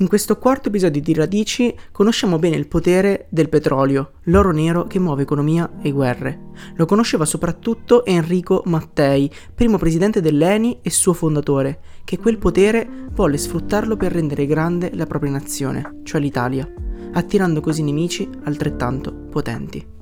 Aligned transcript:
In 0.00 0.08
questo 0.08 0.38
quarto 0.38 0.68
episodio 0.68 1.02
di 1.02 1.12
Radici 1.12 1.76
conosciamo 1.92 2.38
bene 2.38 2.56
il 2.56 2.68
potere 2.68 3.26
del 3.28 3.50
petrolio, 3.50 4.12
l'oro 4.24 4.50
nero 4.50 4.86
che 4.86 4.98
muove 4.98 5.22
economia 5.22 5.72
e 5.82 5.90
guerre. 5.90 6.48
Lo 6.76 6.86
conosceva 6.86 7.26
soprattutto 7.26 8.06
Enrico 8.06 8.62
Mattei, 8.64 9.30
primo 9.54 9.76
presidente 9.76 10.22
dell'ENI 10.22 10.78
e 10.80 10.88
suo 10.88 11.12
fondatore, 11.12 11.80
che 12.04 12.16
quel 12.16 12.38
potere 12.38 12.88
volle 13.10 13.36
sfruttarlo 13.36 13.98
per 13.98 14.12
rendere 14.12 14.46
grande 14.46 14.90
la 14.94 15.04
propria 15.04 15.32
nazione, 15.32 16.00
cioè 16.02 16.18
l'Italia, 16.18 16.66
attirando 17.12 17.60
così 17.60 17.82
nemici 17.82 18.26
altrettanto 18.44 19.12
potenti. 19.12 19.99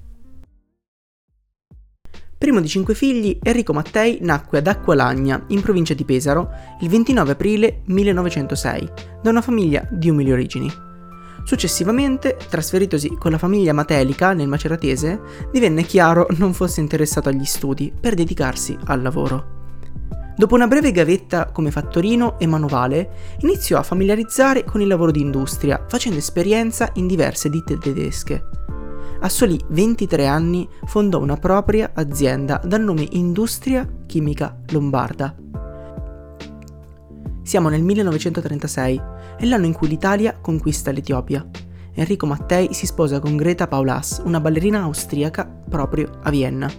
Primo 2.39 2.61
di 2.61 2.69
cinque 2.69 2.95
figli, 2.95 3.37
Enrico 3.43 3.73
Mattei 3.73 4.19
nacque 4.21 4.59
ad 4.59 4.69
Acqualagna, 4.69 5.43
in 5.49 5.61
provincia 5.61 5.93
di 5.93 6.05
Pesaro, 6.05 6.49
il 6.83 6.89
29 6.89 7.33
aprile 7.33 7.81
1906, 7.87 8.89
da 9.21 9.31
una 9.31 9.43
famiglia 9.43 9.85
di 9.91 10.09
umili 10.09 10.31
origini. 10.31 10.73
Successivamente, 11.43 12.37
trasferitosi 12.49 13.17
con 13.19 13.33
la 13.33 13.39
famiglia 13.39 13.73
Matelica 13.73 14.35
nel 14.35 14.47
Maceratese, 14.47 15.21
divenne 15.51 15.83
chiaro 15.83 16.29
non 16.37 16.55
fosse 16.55 16.81
interessato 16.81 17.29
agli 17.29 17.45
studi 17.45 17.93
per 17.99 18.15
dedicarsi 18.15 18.79
al 18.85 19.03
lavoro. 19.03 19.57
Dopo 20.37 20.55
una 20.55 20.69
breve 20.69 20.93
gavetta 20.93 21.47
come 21.47 21.73
fattorino 21.73 22.39
e 22.39 22.47
manovale, 22.47 23.11
iniziò 23.41 23.79
a 23.79 23.83
familiarizzare 23.83 24.63
con 24.63 24.81
il 24.81 24.87
lavoro 24.87 25.11
di 25.11 25.21
industria, 25.21 25.85
facendo 25.89 26.19
esperienza 26.19 26.89
in 26.95 27.09
diverse 27.09 27.51
ditte 27.51 27.77
tedesche 27.79 28.45
a 29.21 29.29
soli 29.29 29.59
23 29.69 30.27
anni 30.27 30.69
fondò 30.85 31.21
una 31.21 31.37
propria 31.37 31.91
azienda 31.95 32.61
dal 32.65 32.83
nome 32.83 33.07
Industria 33.13 33.87
Chimica 34.07 34.61
Lombarda. 34.69 35.35
Siamo 37.43 37.69
nel 37.69 37.83
1936, 37.83 39.03
è 39.39 39.45
l'anno 39.47 39.67
in 39.67 39.73
cui 39.73 39.89
l'Italia 39.89 40.39
conquista 40.41 40.93
l'Etiopia. 40.93 41.47
Enrico 41.95 42.27
Mattei 42.27 42.73
si 42.73 42.87
sposa 42.87 43.19
con 43.19 43.37
Greta 43.37 43.67
Paulas, 43.67 44.23
una 44.25 44.41
ballerina 44.41 44.83
austriaca 44.83 45.45
proprio 45.45 46.11
a 46.23 46.31
Vienna. 46.31 46.71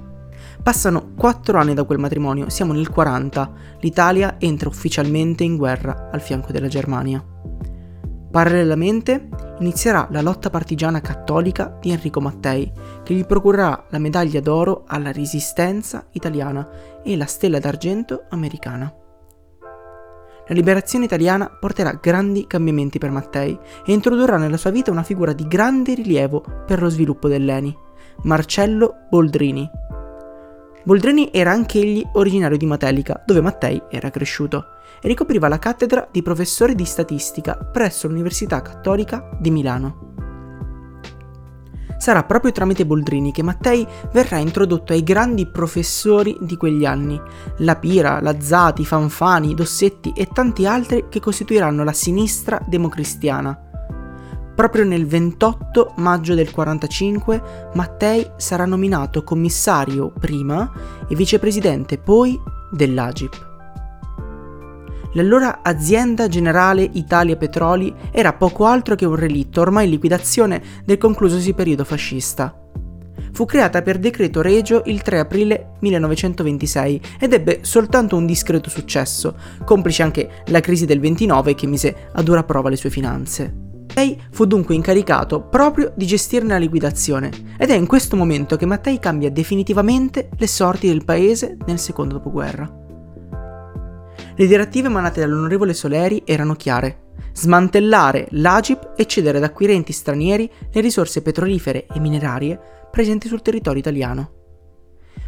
Passano 0.61 1.11
4 1.15 1.57
anni 1.57 1.73
da 1.73 1.83
quel 1.83 1.99
matrimonio, 1.99 2.49
siamo 2.49 2.71
nel 2.71 2.89
40, 2.89 3.51
l'Italia 3.81 4.35
entra 4.39 4.69
ufficialmente 4.69 5.43
in 5.43 5.57
guerra 5.57 6.09
al 6.11 6.21
fianco 6.21 6.51
della 6.51 6.67
Germania. 6.67 7.21
Parallelamente 8.31 9.27
inizierà 9.59 10.07
la 10.11 10.21
lotta 10.21 10.51
partigiana 10.51 11.01
cattolica 11.01 11.77
di 11.81 11.89
Enrico 11.89 12.21
Mattei, 12.21 12.71
che 13.03 13.13
gli 13.15 13.25
procurerà 13.25 13.85
la 13.89 13.97
medaglia 13.97 14.39
d'oro 14.39 14.83
alla 14.85 15.11
resistenza 15.11 16.05
italiana 16.11 17.01
e 17.03 17.17
la 17.17 17.25
stella 17.25 17.57
d'argento 17.59 18.25
americana. 18.29 18.93
La 20.47 20.55
liberazione 20.55 21.05
italiana 21.05 21.47
porterà 21.47 21.97
grandi 22.01 22.45
cambiamenti 22.45 22.99
per 22.99 23.09
Mattei 23.09 23.57
e 23.85 23.93
introdurrà 23.93 24.37
nella 24.37 24.57
sua 24.57 24.71
vita 24.71 24.91
una 24.91 25.03
figura 25.03 25.33
di 25.33 25.47
grande 25.47 25.95
rilievo 25.95 26.43
per 26.65 26.81
lo 26.81 26.89
sviluppo 26.89 27.27
dell'ENI, 27.27 27.75
Marcello 28.23 29.07
Boldrini. 29.09 29.69
Boldrini 30.83 31.29
era 31.31 31.51
anch'egli 31.51 32.03
originario 32.13 32.57
di 32.57 32.65
Matelica, 32.65 33.21
dove 33.25 33.41
Mattei 33.41 33.81
era 33.89 34.09
cresciuto 34.09 34.77
ricopriva 35.01 35.47
la 35.47 35.59
cattedra 35.59 36.07
di 36.11 36.21
professore 36.21 36.75
di 36.75 36.85
statistica 36.85 37.55
presso 37.55 38.07
l'Università 38.07 38.61
Cattolica 38.61 39.29
di 39.39 39.51
Milano. 39.51 40.07
Sarà 41.99 42.23
proprio 42.23 42.53
tramite 42.53 42.85
Boldrini 42.85 43.33
che 43.33 43.43
Mattei 43.43 43.85
verrà 44.13 44.37
introdotto 44.37 44.93
ai 44.93 45.03
grandi 45.03 45.45
professori 45.45 46.37
di 46.39 46.55
quegli 46.55 46.85
anni, 46.85 47.19
Lapira, 47.57 48.21
Lazzati, 48.21 48.85
Fanfani, 48.85 49.53
Dossetti 49.53 50.13
e 50.15 50.29
tanti 50.31 50.65
altri 50.65 51.07
che 51.09 51.19
costituiranno 51.19 51.83
la 51.83 51.91
sinistra 51.91 52.57
democristiana. 52.65 53.65
Proprio 54.55 54.85
nel 54.85 55.07
28 55.07 55.95
maggio 55.97 56.35
del 56.35 56.51
45 56.51 57.69
Mattei 57.73 58.31
sarà 58.37 58.65
nominato 58.65 59.23
commissario 59.23 60.13
prima 60.17 60.71
e 61.07 61.15
vicepresidente 61.15 61.97
poi 61.97 62.39
dell'Agip. 62.71 63.48
L'allora 65.13 65.61
azienda 65.63 66.27
generale 66.27 66.87
Italia 66.93 67.35
Petroli 67.35 67.93
era 68.11 68.33
poco 68.33 68.65
altro 68.65 68.93
che 68.93 69.05
un 69.05 69.15
relitto 69.15 69.61
ormai 69.61 69.85
in 69.85 69.91
liquidazione 69.91 70.61
del 70.85 70.99
conclusosi 70.99 71.53
periodo 71.53 71.83
fascista. 71.83 72.53
Fu 73.31 73.45
creata 73.45 73.81
per 73.81 73.97
decreto 73.97 74.41
regio 74.41 74.83
il 74.85 75.01
3 75.01 75.19
aprile 75.19 75.71
1926 75.79 77.01
ed 77.19 77.33
ebbe 77.33 77.59
soltanto 77.61 78.17
un 78.17 78.25
discreto 78.25 78.69
successo, 78.69 79.35
complice 79.65 80.03
anche 80.03 80.29
la 80.47 80.59
crisi 80.59 80.85
del 80.85 80.99
29 80.99 81.55
che 81.55 81.65
mise 81.65 82.09
a 82.11 82.21
dura 82.21 82.43
prova 82.43 82.69
le 82.69 82.75
sue 82.75 82.89
finanze. 82.89 83.67
Lei 83.95 84.19
fu 84.31 84.45
dunque 84.45 84.75
incaricato 84.75 85.41
proprio 85.41 85.91
di 85.95 86.05
gestirne 86.05 86.49
la 86.49 86.57
liquidazione 86.57 87.31
ed 87.57 87.71
è 87.71 87.75
in 87.75 87.87
questo 87.87 88.15
momento 88.15 88.55
che 88.55 88.67
Mattei 88.67 88.99
cambia 88.99 89.31
definitivamente 89.31 90.29
le 90.37 90.47
sorti 90.47 90.87
del 90.87 91.03
paese 91.03 91.57
nel 91.65 91.79
secondo 91.79 92.15
dopoguerra. 92.15 92.87
Le 94.39 94.47
direttive 94.47 94.87
emanate 94.87 95.19
dall'onorevole 95.19 95.73
Soleri 95.73 96.23
erano 96.25 96.55
chiare. 96.55 97.07
Smantellare 97.33 98.29
l'Agip 98.31 98.93
e 98.95 99.05
cedere 99.05 99.37
ad 99.37 99.43
acquirenti 99.43 99.91
stranieri 99.91 100.49
le 100.71 100.79
risorse 100.79 101.21
petrolifere 101.21 101.87
e 101.93 101.99
minerarie 101.99 102.57
presenti 102.89 103.27
sul 103.27 103.41
territorio 103.41 103.81
italiano. 103.81 104.31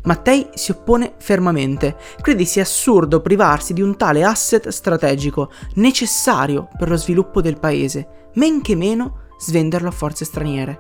Mattei 0.04 0.48
si 0.54 0.72
oppone 0.72 1.16
fermamente, 1.18 1.98
crede 2.22 2.46
sia 2.46 2.62
assurdo 2.62 3.20
privarsi 3.20 3.74
di 3.74 3.82
un 3.82 3.98
tale 3.98 4.24
asset 4.24 4.70
strategico 4.70 5.52
necessario 5.74 6.70
per 6.78 6.88
lo 6.88 6.96
sviluppo 6.96 7.42
del 7.42 7.60
paese, 7.60 8.30
men 8.36 8.62
che 8.62 8.78
meno 8.78 9.24
svenderlo 9.38 9.90
a 9.90 9.92
forze 9.92 10.24
straniere. 10.24 10.80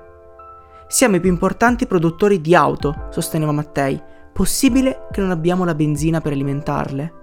Siamo 0.87 1.17
i 1.17 1.19
più 1.19 1.29
importanti 1.29 1.85
produttori 1.85 2.39
di 2.39 2.55
auto, 2.55 3.07
sosteneva 3.09 3.51
Mattei. 3.51 4.01
Possibile 4.31 5.07
che 5.11 5.19
non 5.19 5.31
abbiamo 5.31 5.65
la 5.65 5.75
benzina 5.75 6.21
per 6.21 6.31
alimentarle? 6.31 7.19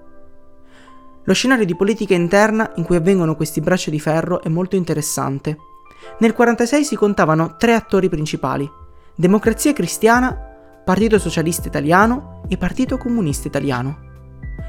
Lo 1.29 1.35
scenario 1.35 1.67
di 1.67 1.77
politica 1.77 2.15
interna 2.15 2.73
in 2.77 2.85
cui 2.85 2.97
avvengono 2.97 3.37
questi 3.37 3.61
braccia 3.61 3.91
di 3.91 4.01
ferro 4.01 4.41
è 4.41 4.49
molto 4.49 4.77
interessante. 4.77 5.51
Nel 6.21 6.33
1946 6.33 6.85
si 6.85 6.97
contavano 6.97 7.57
tre 7.59 7.75
attori 7.75 8.09
principali: 8.09 8.67
Democrazia 9.15 9.75
Cristiana, 9.75 10.35
Partito 10.83 11.19
Socialista 11.19 11.69
Italiano 11.69 12.41
e 12.49 12.57
Partito 12.57 12.97
Comunista 12.97 13.47
Italiano. 13.47 13.99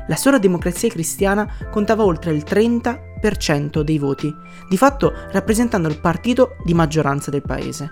La 0.09 0.18
sola 0.18 0.38
Democrazia 0.38 0.90
Cristiana 0.90 1.50
contava 1.72 2.03
oltre 2.03 2.34
il 2.34 2.44
30% 2.46 3.80
dei 3.80 3.98
voti, 3.98 4.30
di 4.68 4.75
fatto 4.75 5.14
rappresentando 5.31 5.88
il 5.88 6.02
partito 6.02 6.58
di 6.66 6.74
maggioranza 6.74 7.31
del 7.31 7.42
paese. 7.42 7.90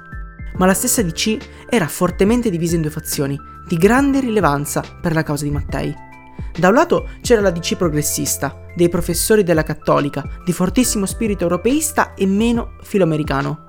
Ma 0.57 0.65
la 0.65 0.73
stessa 0.73 1.01
DC 1.01 1.37
era 1.69 1.87
fortemente 1.87 2.49
divisa 2.49 2.75
in 2.75 2.81
due 2.81 2.91
fazioni, 2.91 3.39
di 3.65 3.77
grande 3.77 4.19
rilevanza 4.19 4.83
per 5.01 5.13
la 5.13 5.23
causa 5.23 5.45
di 5.45 5.51
Mattei. 5.51 6.06
Da 6.57 6.69
un 6.69 6.73
lato 6.73 7.09
c'era 7.21 7.41
la 7.41 7.51
DC 7.51 7.75
progressista, 7.75 8.65
dei 8.75 8.89
professori 8.89 9.43
della 9.43 9.63
cattolica, 9.63 10.23
di 10.43 10.51
fortissimo 10.51 11.05
spirito 11.05 11.43
europeista 11.43 12.13
e 12.13 12.25
meno 12.25 12.75
filoamericano. 12.81 13.65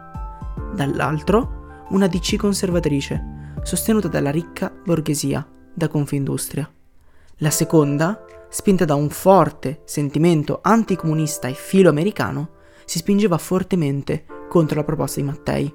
Dall'altro 0.74 1.86
una 1.90 2.06
DC 2.06 2.36
conservatrice, 2.36 3.54
sostenuta 3.62 4.08
dalla 4.08 4.30
ricca 4.30 4.70
borghesia, 4.84 5.46
da 5.72 5.88
Confindustria. 5.88 6.70
La 7.38 7.50
seconda, 7.50 8.24
spinta 8.48 8.84
da 8.84 8.94
un 8.94 9.10
forte 9.10 9.82
sentimento 9.84 10.58
anticomunista 10.62 11.48
e 11.48 11.54
filoamericano, 11.54 12.50
si 12.84 12.98
spingeva 12.98 13.38
fortemente 13.38 14.24
contro 14.48 14.76
la 14.76 14.84
proposta 14.84 15.20
di 15.20 15.26
Mattei. 15.26 15.74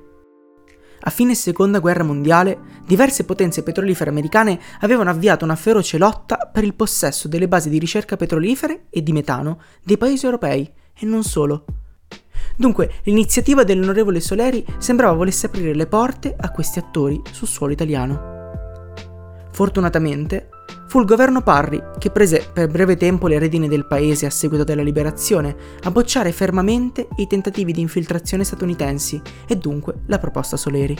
A 1.06 1.09
fine 1.09 1.36
seconda 1.36 1.80
guerra 1.80 2.03
mondiale, 2.03 2.58
diverse 2.86 3.25
potenze 3.25 3.62
petrolifere 3.62 4.09
americane 4.09 4.58
avevano 4.80 5.09
avviato 5.09 5.44
una 5.44 5.58
feroce 5.58 5.97
lotta 5.97 6.50
per 6.52 6.64
il 6.64 6.75
possesso 6.75 7.28
delle 7.28 7.50
basi 7.50 7.69
di 7.69 7.78
ricerca 7.78 8.16
petrolifere 8.16 8.86
e 8.90 9.03
di 9.03 9.12
metano 9.12 9.59
dei 9.84 9.97
paesi 9.97 10.24
europei, 10.24 10.72
e 10.97 11.06
non 11.06 11.24
solo. 11.24 11.66
Dunque, 12.56 13.01
l'iniziativa 13.04 13.63
dell'onorevole 13.63 14.22
Soleri 14.22 14.66
sembrava 14.77 15.13
volesse 15.13 15.48
aprire 15.48 15.74
le 15.74 15.88
porte 15.88 16.36
a 16.38 16.51
questi 16.51 16.80
attori 16.80 17.22
sul 17.31 17.48
suolo 17.48 17.74
italiano. 17.74 18.31
Fortunatamente, 19.51 20.50
Fu 20.88 21.00
il 21.00 21.06
governo 21.06 21.42
Parri 21.42 21.81
che 21.98 22.12
prese 22.12 22.48
per 22.54 22.68
breve 22.68 22.98
tempo 22.98 23.27
le 23.27 23.39
redine 23.39 23.68
del 23.68 23.88
paese 23.88 24.27
a 24.27 24.30
seguito 24.30 24.63
della 24.63 24.83
liberazione 24.83 25.56
a 25.81 25.92
bocciare 25.92 26.31
fermamente 26.31 27.07
i 27.15 27.25
tentativi 27.27 27.71
di 27.71 27.81
infiltrazione 27.81 28.44
statunitensi 28.44 29.21
e 29.48 29.56
dunque 29.56 30.01
la 30.06 30.19
proposta 30.19 30.56
Soleri. 30.56 30.95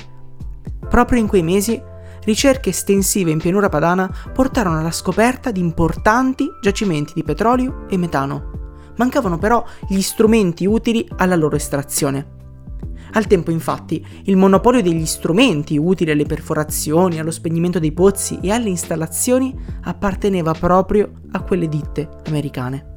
Proprio 0.90 1.20
in 1.20 1.28
quei 1.28 1.44
mesi, 1.44 1.82
ricerche 2.24 2.70
estensive 2.70 3.32
in 3.32 3.40
pianura 3.40 3.70
padana 3.70 4.12
portarono 4.34 4.80
alla 4.80 4.92
scoperta 4.92 5.52
di 5.52 5.60
importanti 5.60 6.48
giacimenti 6.62 7.14
di 7.14 7.24
petrolio 7.24 7.86
e 7.88 7.98
metano. 7.98 8.52
Mancavano 8.98 9.38
però 9.38 9.64
gli 9.88 10.02
strumenti 10.02 10.66
utili 10.66 11.08
alla 11.18 11.36
loro 11.36 11.56
estrazione. 11.56 12.42
Al 13.16 13.28
tempo 13.28 13.52
infatti 13.52 14.04
il 14.24 14.36
monopolio 14.36 14.82
degli 14.82 15.06
strumenti 15.06 15.78
utili 15.78 16.12
alle 16.12 16.26
perforazioni, 16.26 17.20
allo 17.20 17.32
spegnimento 17.32 17.78
dei 17.78 17.92
pozzi 17.92 18.40
e 18.42 18.52
alle 18.52 18.70
installazioni 18.70 19.56
apparteneva 19.84 20.54
proprio 20.54 21.12
a 21.32 21.42
quelle 21.44 21.68
ditte 21.70 22.10
americane. 22.26 22.92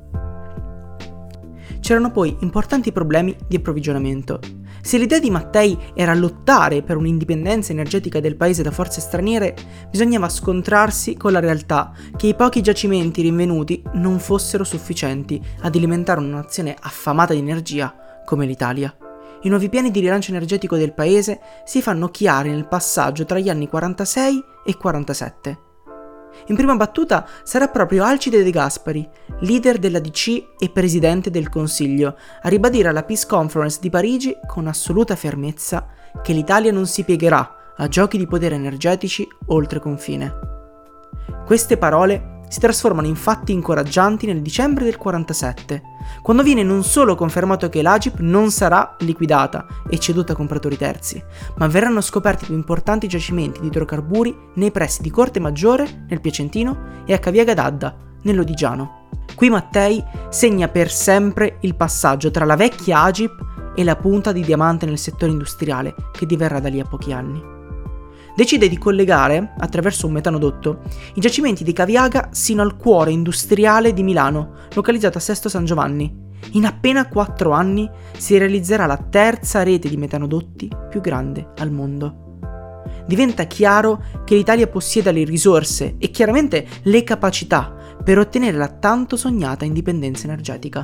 c'erano 1.80 2.10
poi 2.10 2.36
importanti 2.40 2.90
problemi 2.90 3.36
di 3.46 3.56
approvvigionamento. 3.56 4.40
Se 4.82 4.98
l'idea 4.98 5.20
di 5.20 5.30
Mattei 5.30 5.78
era 5.94 6.14
lottare 6.14 6.82
per 6.82 6.96
un'indipendenza 6.96 7.70
energetica 7.70 8.18
del 8.18 8.36
paese 8.36 8.64
da 8.64 8.72
forze 8.72 9.00
straniere, 9.00 9.54
bisognava 9.88 10.28
scontrarsi 10.28 11.16
con 11.16 11.30
la 11.30 11.38
realtà 11.38 11.92
che 12.16 12.26
i 12.26 12.34
pochi 12.34 12.60
giacimenti 12.60 13.22
rinvenuti 13.22 13.82
non 13.94 14.18
fossero 14.18 14.64
sufficienti 14.64 15.40
ad 15.60 15.76
alimentare 15.76 16.18
una 16.18 16.36
nazione 16.36 16.74
affamata 16.80 17.34
di 17.34 17.40
energia 17.40 17.94
come 18.24 18.46
l'Italia. 18.46 18.96
I 19.42 19.48
nuovi 19.48 19.68
piani 19.68 19.90
di 19.90 20.00
rilancio 20.00 20.30
energetico 20.30 20.76
del 20.76 20.94
paese 20.94 21.40
si 21.64 21.82
fanno 21.82 22.08
chiari 22.08 22.50
nel 22.50 22.66
passaggio 22.66 23.24
tra 23.24 23.38
gli 23.38 23.48
anni 23.48 23.68
46 23.68 24.44
e 24.64 24.76
47. 24.76 25.58
In 26.48 26.56
prima 26.56 26.76
battuta 26.76 27.26
sarà 27.42 27.68
proprio 27.68 28.04
Alcide 28.04 28.42
De 28.42 28.50
Gaspari, 28.50 29.08
leader 29.40 29.78
della 29.78 30.00
DC 30.00 30.54
e 30.58 30.70
presidente 30.70 31.30
del 31.30 31.48
Consiglio, 31.48 32.16
a 32.42 32.48
ribadire 32.48 32.88
alla 32.88 33.04
Peace 33.04 33.26
Conference 33.26 33.78
di 33.80 33.90
Parigi 33.90 34.36
con 34.46 34.66
assoluta 34.66 35.16
fermezza 35.16 35.86
che 36.22 36.32
l'Italia 36.32 36.72
non 36.72 36.86
si 36.86 37.04
piegherà 37.04 37.74
a 37.76 37.88
giochi 37.88 38.18
di 38.18 38.26
potere 38.26 38.54
energetici 38.54 39.26
oltre 39.46 39.80
confine. 39.80 40.32
Queste 41.44 41.76
parole 41.76 42.40
si 42.48 42.60
trasformano 42.60 43.06
in 43.06 43.16
fatti 43.16 43.52
incoraggianti 43.52 44.26
nel 44.26 44.42
dicembre 44.42 44.84
del 44.84 44.96
47, 44.96 45.82
quando 46.22 46.42
viene 46.42 46.62
non 46.62 46.82
solo 46.82 47.14
confermato 47.14 47.68
che 47.68 47.82
l'Agip 47.82 48.18
non 48.20 48.50
sarà 48.50 48.96
liquidata 49.00 49.66
e 49.88 49.98
ceduta 49.98 50.32
a 50.32 50.36
compratori 50.36 50.76
terzi, 50.76 51.22
ma 51.56 51.66
verranno 51.66 52.00
scoperti 52.00 52.46
più 52.46 52.54
importanti 52.54 53.08
giacimenti 53.08 53.60
di 53.60 53.68
idrocarburi 53.68 54.36
nei 54.54 54.70
pressi 54.70 55.02
di 55.02 55.10
Corte 55.10 55.40
Maggiore, 55.40 56.06
nel 56.08 56.20
Piacentino, 56.20 57.04
e 57.04 57.12
a 57.12 57.18
Caviaga 57.18 57.54
d'Adda, 57.54 57.96
nell'Odigiano. 58.22 59.04
Qui 59.34 59.50
Mattei 59.50 60.02
segna 60.30 60.68
per 60.68 60.90
sempre 60.90 61.58
il 61.60 61.74
passaggio 61.74 62.30
tra 62.30 62.44
la 62.44 62.56
vecchia 62.56 63.02
Agip 63.02 63.72
e 63.74 63.84
la 63.84 63.96
punta 63.96 64.32
di 64.32 64.42
diamante 64.42 64.86
nel 64.86 64.98
settore 64.98 65.32
industriale 65.32 65.94
che 66.12 66.26
diverrà 66.26 66.60
da 66.60 66.68
lì 66.68 66.80
a 66.80 66.84
pochi 66.84 67.12
anni 67.12 67.55
decide 68.36 68.68
di 68.68 68.78
collegare, 68.78 69.54
attraverso 69.58 70.06
un 70.06 70.12
metanodotto, 70.12 70.82
i 71.14 71.20
giacimenti 71.20 71.64
di 71.64 71.72
Caviaga 71.72 72.28
sino 72.30 72.62
al 72.62 72.76
cuore 72.76 73.10
industriale 73.10 73.92
di 73.92 74.02
Milano, 74.02 74.52
localizzato 74.74 75.18
a 75.18 75.22
Sesto 75.22 75.48
San 75.48 75.64
Giovanni. 75.64 76.24
In 76.52 76.66
appena 76.66 77.08
4 77.08 77.50
anni 77.50 77.90
si 78.16 78.36
realizzerà 78.36 78.86
la 78.86 78.98
terza 78.98 79.62
rete 79.62 79.88
di 79.88 79.96
metanodotti 79.96 80.70
più 80.90 81.00
grande 81.00 81.52
al 81.56 81.72
mondo. 81.72 82.24
Diventa 83.06 83.44
chiaro 83.44 84.02
che 84.24 84.34
l'Italia 84.34 84.66
possiede 84.66 85.12
le 85.12 85.24
risorse 85.24 85.96
e 85.98 86.10
chiaramente 86.10 86.66
le 86.82 87.02
capacità 87.04 87.74
per 88.04 88.18
ottenere 88.18 88.56
la 88.56 88.68
tanto 88.68 89.16
sognata 89.16 89.64
indipendenza 89.64 90.26
energetica. 90.26 90.80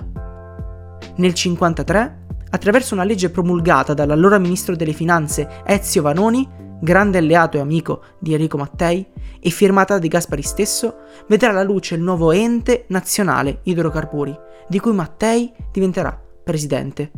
Nel 1.16 1.32
1953, 1.34 2.20
attraverso 2.50 2.94
una 2.94 3.04
legge 3.04 3.30
promulgata 3.30 3.92
dall'allora 3.92 4.38
ministro 4.38 4.74
delle 4.74 4.92
Finanze 4.92 5.62
Ezio 5.64 6.02
Vanoni, 6.02 6.48
grande 6.82 7.18
alleato 7.18 7.56
e 7.56 7.60
amico 7.60 8.02
di 8.18 8.32
Enrico 8.32 8.56
Mattei, 8.56 9.06
e 9.38 9.50
firmata 9.50 9.98
De 9.98 10.08
Gaspari 10.08 10.42
stesso, 10.42 10.96
vedrà 11.28 11.52
la 11.52 11.62
luce 11.62 11.94
il 11.94 12.02
nuovo 12.02 12.32
ente 12.32 12.86
nazionale 12.88 13.60
idrocarburi, 13.62 14.36
di 14.68 14.80
cui 14.80 14.92
Mattei 14.92 15.52
diventerà 15.70 16.20
presidente. 16.42 17.12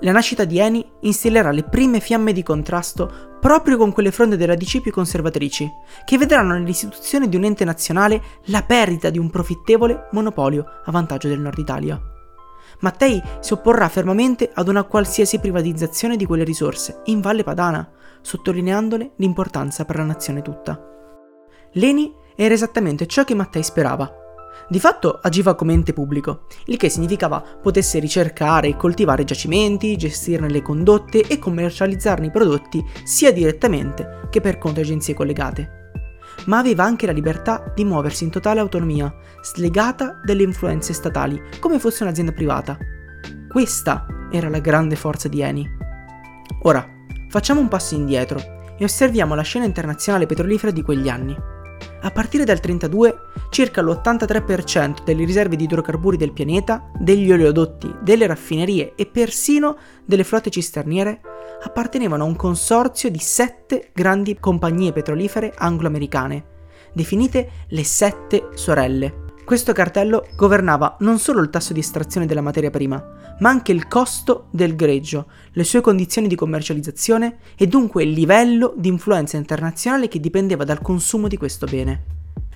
La 0.00 0.12
nascita 0.12 0.44
di 0.44 0.58
Eni 0.58 0.84
instillerà 1.00 1.50
le 1.50 1.64
prime 1.64 2.00
fiamme 2.00 2.32
di 2.32 2.42
contrasto 2.42 3.38
proprio 3.40 3.76
con 3.76 3.92
quelle 3.92 4.10
fronde 4.10 4.38
della 4.38 4.54
DC 4.54 4.80
più 4.80 4.90
conservatrici, 4.90 5.70
che 6.04 6.18
vedranno 6.18 6.54
nell'istituzione 6.54 7.28
di 7.28 7.36
un 7.36 7.44
ente 7.44 7.64
nazionale 7.64 8.22
la 8.46 8.62
perdita 8.62 9.10
di 9.10 9.18
un 9.18 9.30
profittevole 9.30 10.08
monopolio 10.12 10.64
a 10.84 10.90
vantaggio 10.90 11.28
del 11.28 11.40
Nord 11.40 11.58
Italia. 11.58 12.00
Mattei 12.80 13.22
si 13.40 13.52
opporrà 13.52 13.88
fermamente 13.88 14.50
ad 14.52 14.68
una 14.68 14.82
qualsiasi 14.84 15.38
privatizzazione 15.38 16.16
di 16.16 16.26
quelle 16.26 16.44
risorse 16.44 17.02
in 17.04 17.20
Valle 17.20 17.44
Padana, 17.44 17.88
sottolineandone 18.24 19.12
l'importanza 19.16 19.84
per 19.84 19.96
la 19.96 20.04
nazione 20.04 20.40
tutta. 20.40 20.80
Leni 21.72 22.12
era 22.34 22.54
esattamente 22.54 23.06
ciò 23.06 23.22
che 23.22 23.34
Mattei 23.34 23.62
sperava. 23.62 24.22
Di 24.66 24.80
fatto 24.80 25.18
agiva 25.20 25.54
come 25.54 25.74
ente 25.74 25.92
pubblico, 25.92 26.46
il 26.66 26.78
che 26.78 26.88
significava 26.88 27.40
potesse 27.40 27.98
ricercare 27.98 28.68
e 28.68 28.76
coltivare 28.76 29.24
giacimenti, 29.24 29.96
gestirne 29.96 30.48
le 30.48 30.62
condotte 30.62 31.20
e 31.20 31.38
commercializzarne 31.38 32.26
i 32.26 32.30
prodotti 32.30 32.82
sia 33.04 33.30
direttamente 33.30 34.22
che 34.30 34.40
per 34.40 34.56
conto 34.56 34.80
agenzie 34.80 35.12
collegate. 35.12 35.82
Ma 36.46 36.58
aveva 36.58 36.84
anche 36.84 37.06
la 37.06 37.12
libertà 37.12 37.72
di 37.74 37.84
muoversi 37.84 38.24
in 38.24 38.30
totale 38.30 38.60
autonomia, 38.60 39.14
slegata 39.42 40.20
dalle 40.24 40.42
influenze 40.42 40.94
statali, 40.94 41.40
come 41.60 41.78
fosse 41.78 42.02
un'azienda 42.02 42.32
privata. 42.32 42.78
Questa 43.48 44.06
era 44.30 44.48
la 44.48 44.60
grande 44.60 44.96
forza 44.96 45.28
di 45.28 45.42
Eni. 45.42 45.68
Ora, 46.62 46.93
Facciamo 47.34 47.58
un 47.58 47.66
passo 47.66 47.96
indietro 47.96 48.38
e 48.78 48.84
osserviamo 48.84 49.34
la 49.34 49.42
scena 49.42 49.64
internazionale 49.64 50.24
petrolifera 50.24 50.70
di 50.70 50.82
quegli 50.82 51.08
anni. 51.08 51.34
A 51.34 52.10
partire 52.12 52.44
dal 52.44 52.60
1932, 52.62 53.48
circa 53.50 53.82
l'83% 53.82 55.02
delle 55.02 55.24
riserve 55.24 55.56
di 55.56 55.64
idrocarburi 55.64 56.16
del 56.16 56.30
pianeta, 56.30 56.92
degli 56.96 57.32
oleodotti, 57.32 57.92
delle 58.02 58.28
raffinerie 58.28 58.92
e 58.94 59.06
persino 59.06 59.76
delle 60.04 60.22
flotte 60.22 60.48
cisterniere 60.48 61.20
appartenevano 61.64 62.22
a 62.22 62.26
un 62.28 62.36
consorzio 62.36 63.10
di 63.10 63.18
sette 63.18 63.90
grandi 63.92 64.38
compagnie 64.38 64.92
petrolifere 64.92 65.52
anglo-americane, 65.56 66.44
definite 66.92 67.50
le 67.66 67.82
sette 67.82 68.50
sorelle. 68.54 69.23
Questo 69.44 69.74
cartello 69.74 70.26
governava 70.36 70.96
non 71.00 71.18
solo 71.18 71.42
il 71.42 71.50
tasso 71.50 71.74
di 71.74 71.80
estrazione 71.80 72.24
della 72.24 72.40
materia 72.40 72.70
prima, 72.70 73.36
ma 73.40 73.50
anche 73.50 73.72
il 73.72 73.88
costo 73.88 74.46
del 74.50 74.74
greggio, 74.74 75.26
le 75.52 75.64
sue 75.64 75.82
condizioni 75.82 76.28
di 76.28 76.34
commercializzazione 76.34 77.36
e 77.54 77.66
dunque 77.66 78.04
il 78.04 78.12
livello 78.12 78.72
di 78.74 78.88
influenza 78.88 79.36
internazionale 79.36 80.08
che 80.08 80.18
dipendeva 80.18 80.64
dal 80.64 80.80
consumo 80.80 81.28
di 81.28 81.36
questo 81.36 81.66
bene. 81.66 82.04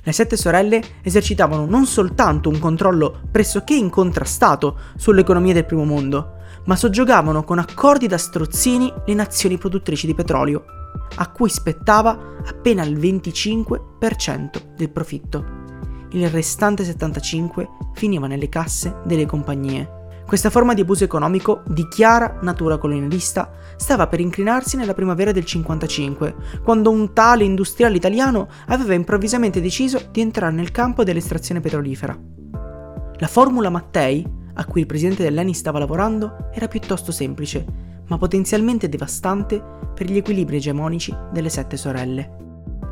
Le 0.02 0.12
sette 0.12 0.38
sorelle 0.38 0.82
esercitavano 1.02 1.66
non 1.66 1.84
soltanto 1.84 2.48
un 2.48 2.58
controllo 2.58 3.20
pressoché 3.30 3.74
incontrastato 3.74 4.78
sull'economia 4.96 5.52
del 5.52 5.66
primo 5.66 5.84
mondo, 5.84 6.36
ma 6.64 6.74
soggiogavano 6.74 7.44
con 7.44 7.58
accordi 7.58 8.06
da 8.06 8.16
strozzini 8.16 8.90
le 9.04 9.14
nazioni 9.14 9.58
produttrici 9.58 10.06
di 10.06 10.14
petrolio, 10.14 10.64
a 11.16 11.30
cui 11.30 11.50
spettava 11.50 12.36
appena 12.46 12.82
il 12.82 12.96
25% 12.96 14.74
del 14.74 14.88
profitto 14.88 15.67
il 16.12 16.28
restante 16.30 16.84
75 16.84 17.68
finiva 17.92 18.26
nelle 18.26 18.48
casse 18.48 18.96
delle 19.04 19.26
compagnie. 19.26 19.96
Questa 20.26 20.50
forma 20.50 20.74
di 20.74 20.82
abuso 20.82 21.04
economico 21.04 21.62
di 21.66 21.88
chiara 21.88 22.38
natura 22.42 22.76
colonialista 22.76 23.50
stava 23.76 24.08
per 24.08 24.20
incrinarsi 24.20 24.76
nella 24.76 24.92
primavera 24.92 25.32
del 25.32 25.46
55, 25.46 26.34
quando 26.62 26.90
un 26.90 27.14
tale 27.14 27.44
industriale 27.44 27.96
italiano 27.96 28.46
aveva 28.66 28.92
improvvisamente 28.92 29.62
deciso 29.62 30.08
di 30.10 30.20
entrare 30.20 30.52
nel 30.52 30.70
campo 30.70 31.02
dell'estrazione 31.02 31.60
petrolifera. 31.60 32.18
La 33.20 33.26
formula 33.26 33.70
Mattei, 33.70 34.26
a 34.54 34.64
cui 34.66 34.82
il 34.82 34.86
presidente 34.86 35.22
dell'ENI 35.22 35.54
stava 35.54 35.78
lavorando, 35.78 36.50
era 36.52 36.68
piuttosto 36.68 37.10
semplice, 37.10 37.64
ma 38.08 38.18
potenzialmente 38.18 38.88
devastante 38.88 39.62
per 39.94 40.10
gli 40.10 40.18
equilibri 40.18 40.56
egemonici 40.56 41.16
delle 41.32 41.48
sette 41.48 41.78
sorelle 41.78 42.47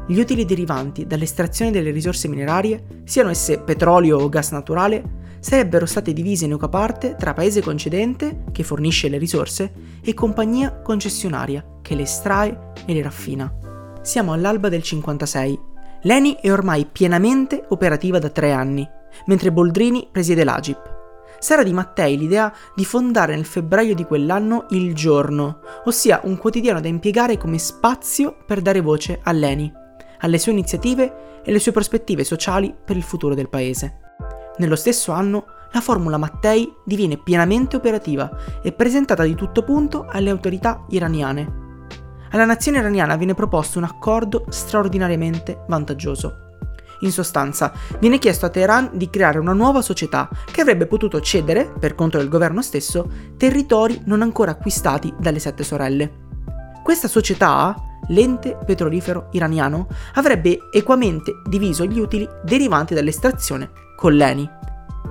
gli 0.06 0.20
utili 0.20 0.44
derivanti 0.44 1.04
dall'estrazione 1.06 1.72
delle 1.72 1.90
risorse 1.90 2.28
minerarie, 2.28 3.02
siano 3.04 3.30
esse 3.30 3.58
petrolio 3.58 4.18
o 4.18 4.28
gas 4.28 4.52
naturale, 4.52 5.24
sarebbero 5.40 5.84
state 5.84 6.12
divise 6.12 6.44
in 6.44 6.52
unica 6.52 6.68
parte 6.68 7.16
tra 7.16 7.34
paese 7.34 7.60
concedente, 7.60 8.44
che 8.52 8.62
fornisce 8.62 9.08
le 9.08 9.18
risorse, 9.18 9.72
e 10.00 10.14
compagnia 10.14 10.80
concessionaria, 10.80 11.64
che 11.82 11.96
le 11.96 12.02
estrae 12.02 12.72
e 12.84 12.94
le 12.94 13.02
raffina. 13.02 13.52
Siamo 14.02 14.32
all'alba 14.32 14.68
del 14.68 14.82
56. 14.82 15.58
L'ENI 16.02 16.38
è 16.40 16.52
ormai 16.52 16.86
pienamente 16.86 17.64
operativa 17.70 18.20
da 18.20 18.30
tre 18.30 18.52
anni, 18.52 18.88
mentre 19.26 19.50
Boldrini 19.50 20.08
presiede 20.12 20.44
l'Agip. 20.44 20.94
Sarà 21.40 21.64
di 21.64 21.72
Mattei 21.72 22.16
l'idea 22.16 22.52
di 22.76 22.84
fondare 22.84 23.34
nel 23.34 23.44
febbraio 23.44 23.94
di 23.94 24.04
quell'anno 24.04 24.66
Il 24.70 24.94
Giorno, 24.94 25.58
ossia 25.84 26.20
un 26.22 26.38
quotidiano 26.38 26.80
da 26.80 26.86
impiegare 26.86 27.36
come 27.36 27.58
spazio 27.58 28.36
per 28.46 28.62
dare 28.62 28.80
voce 28.80 29.18
all'ENI 29.22 29.84
alle 30.20 30.38
sue 30.38 30.52
iniziative 30.52 31.40
e 31.44 31.52
le 31.52 31.58
sue 31.58 31.72
prospettive 31.72 32.24
sociali 32.24 32.74
per 32.84 32.96
il 32.96 33.02
futuro 33.02 33.34
del 33.34 33.48
paese. 33.48 34.00
Nello 34.58 34.76
stesso 34.76 35.12
anno, 35.12 35.44
la 35.72 35.80
formula 35.80 36.16
Mattei 36.16 36.72
diviene 36.84 37.18
pienamente 37.18 37.76
operativa 37.76 38.30
e 38.62 38.72
presentata 38.72 39.22
di 39.22 39.34
tutto 39.34 39.62
punto 39.62 40.06
alle 40.08 40.30
autorità 40.30 40.84
iraniane. 40.88 41.64
Alla 42.30 42.44
nazione 42.44 42.78
iraniana 42.78 43.16
viene 43.16 43.34
proposto 43.34 43.78
un 43.78 43.84
accordo 43.84 44.46
straordinariamente 44.48 45.64
vantaggioso. 45.68 46.44
In 47.00 47.12
sostanza, 47.12 47.72
viene 48.00 48.18
chiesto 48.18 48.46
a 48.46 48.48
Teheran 48.48 48.90
di 48.94 49.10
creare 49.10 49.38
una 49.38 49.52
nuova 49.52 49.82
società 49.82 50.30
che 50.50 50.62
avrebbe 50.62 50.86
potuto 50.86 51.20
cedere, 51.20 51.70
per 51.78 51.94
conto 51.94 52.16
del 52.16 52.30
governo 52.30 52.62
stesso, 52.62 53.08
territori 53.36 54.00
non 54.06 54.22
ancora 54.22 54.52
acquistati 54.52 55.12
dalle 55.18 55.38
sette 55.38 55.62
sorelle. 55.62 56.24
Questa 56.82 57.08
società 57.08 57.74
l'ente 58.08 58.58
petrolifero 58.64 59.28
iraniano 59.32 59.88
avrebbe 60.14 60.68
equamente 60.70 61.40
diviso 61.48 61.84
gli 61.84 61.98
utili 61.98 62.28
derivanti 62.44 62.94
dall'estrazione 62.94 63.70
con 63.96 64.14
l'ENI. 64.14 64.48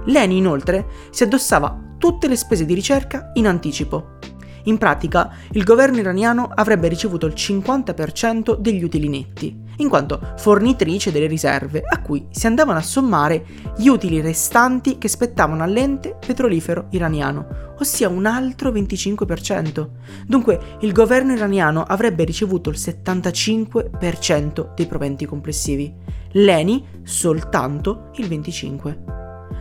L'ENI 0.06 0.38
inoltre 0.38 0.88
si 1.10 1.24
addossava 1.24 1.96
tutte 1.98 2.28
le 2.28 2.36
spese 2.36 2.66
di 2.66 2.74
ricerca 2.74 3.32
in 3.34 3.48
anticipo. 3.48 4.18
In 4.66 4.78
pratica, 4.78 5.32
il 5.52 5.64
governo 5.64 5.98
iraniano 5.98 6.50
avrebbe 6.54 6.88
ricevuto 6.88 7.25
il 7.25 7.34
50% 7.34 8.58
degli 8.58 8.84
utili 8.84 9.08
netti, 9.08 9.56
in 9.77 9.89
quanto 9.89 10.20
fornitrice 10.38 11.12
delle 11.12 11.27
riserve 11.27 11.82
a 11.86 12.01
cui 12.01 12.27
si 12.29 12.48
andavano 12.48 12.79
a 12.79 12.84
sommare 12.84 13.46
gli 13.77 13.88
utili 13.88 14.22
restanti 14.22 14.98
che 14.98 15.08
spettavano 15.08 15.63
all'ente 15.63 16.17
petrolifero 16.25 16.88
iraniano, 16.91 17.74
ossia 17.79 18.10
un 18.10 18.25
altro 18.25 18.72
25%. 18.72 19.89
Dunque 20.25 20.77
il 20.82 20.91
governo 20.91 21.34
iraniano 21.34 21.84
avrebbe 21.84 22.24
ricevuto 22.24 22.70
il 22.70 22.77
75% 22.77 24.74
dei 24.74 24.86
proventi 24.86 25.25
complessivi, 25.25 25.94
l'ENI 26.32 27.01
soltanto 27.03 28.12
il 28.15 28.27
25%. 28.27 29.13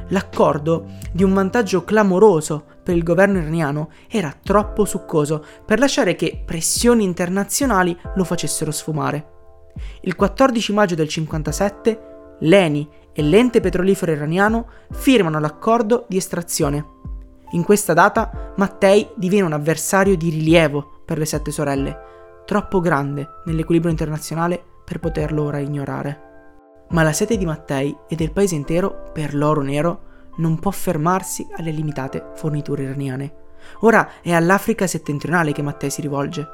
L'accordo, 0.08 0.86
di 1.12 1.22
un 1.22 1.32
vantaggio 1.32 1.82
clamoroso 1.82 2.64
per 2.82 2.94
il 2.94 3.02
governo 3.02 3.38
iraniano, 3.38 3.90
era 4.08 4.36
troppo 4.40 4.84
succoso 4.84 5.42
per 5.64 5.78
lasciare 5.78 6.14
che 6.14 6.42
pressioni 6.44 7.04
internazionali 7.04 7.96
lo 8.14 8.24
facessero 8.24 8.70
sfumare. 8.70 9.33
Il 10.02 10.14
14 10.14 10.72
maggio 10.72 10.94
del 10.94 11.08
57 11.08 12.36
l'ENI 12.40 12.88
e 13.12 13.22
l'ente 13.22 13.60
petrolifero 13.60 14.12
iraniano 14.12 14.66
firmano 14.90 15.38
l'accordo 15.38 16.04
di 16.08 16.16
estrazione. 16.16 16.92
In 17.50 17.62
questa 17.62 17.92
data 17.92 18.52
Mattei 18.56 19.08
diviene 19.14 19.46
un 19.46 19.52
avversario 19.52 20.16
di 20.16 20.30
rilievo 20.30 21.02
per 21.04 21.18
le 21.18 21.24
sette 21.24 21.52
sorelle, 21.52 21.98
troppo 22.44 22.80
grande 22.80 23.40
nell'equilibrio 23.44 23.90
internazionale 23.90 24.62
per 24.84 24.98
poterlo 24.98 25.44
ora 25.44 25.58
ignorare. 25.58 26.32
Ma 26.90 27.02
la 27.02 27.12
sete 27.12 27.36
di 27.36 27.46
Mattei 27.46 27.96
e 28.08 28.16
del 28.16 28.32
paese 28.32 28.56
intero 28.56 29.10
per 29.12 29.34
l'oro 29.34 29.62
nero 29.62 30.12
non 30.36 30.58
può 30.58 30.70
fermarsi 30.70 31.46
alle 31.56 31.70
limitate 31.70 32.32
forniture 32.34 32.82
iraniane. 32.82 33.42
Ora 33.80 34.20
è 34.22 34.32
all'Africa 34.32 34.86
settentrionale 34.86 35.52
che 35.52 35.62
Mattei 35.62 35.90
si 35.90 36.00
rivolge. 36.00 36.48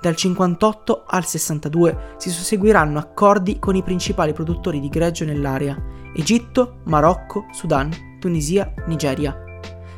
Dal 0.00 0.14
58 0.14 1.04
al 1.06 1.24
62 1.24 2.14
si 2.18 2.30
susseguiranno 2.30 2.98
accordi 2.98 3.58
con 3.58 3.76
i 3.76 3.82
principali 3.82 4.32
produttori 4.32 4.80
di 4.80 4.88
greggio 4.88 5.24
nell'area: 5.24 5.76
Egitto, 6.14 6.80
Marocco, 6.84 7.46
Sudan, 7.52 8.18
Tunisia, 8.20 8.72
Nigeria. 8.86 9.42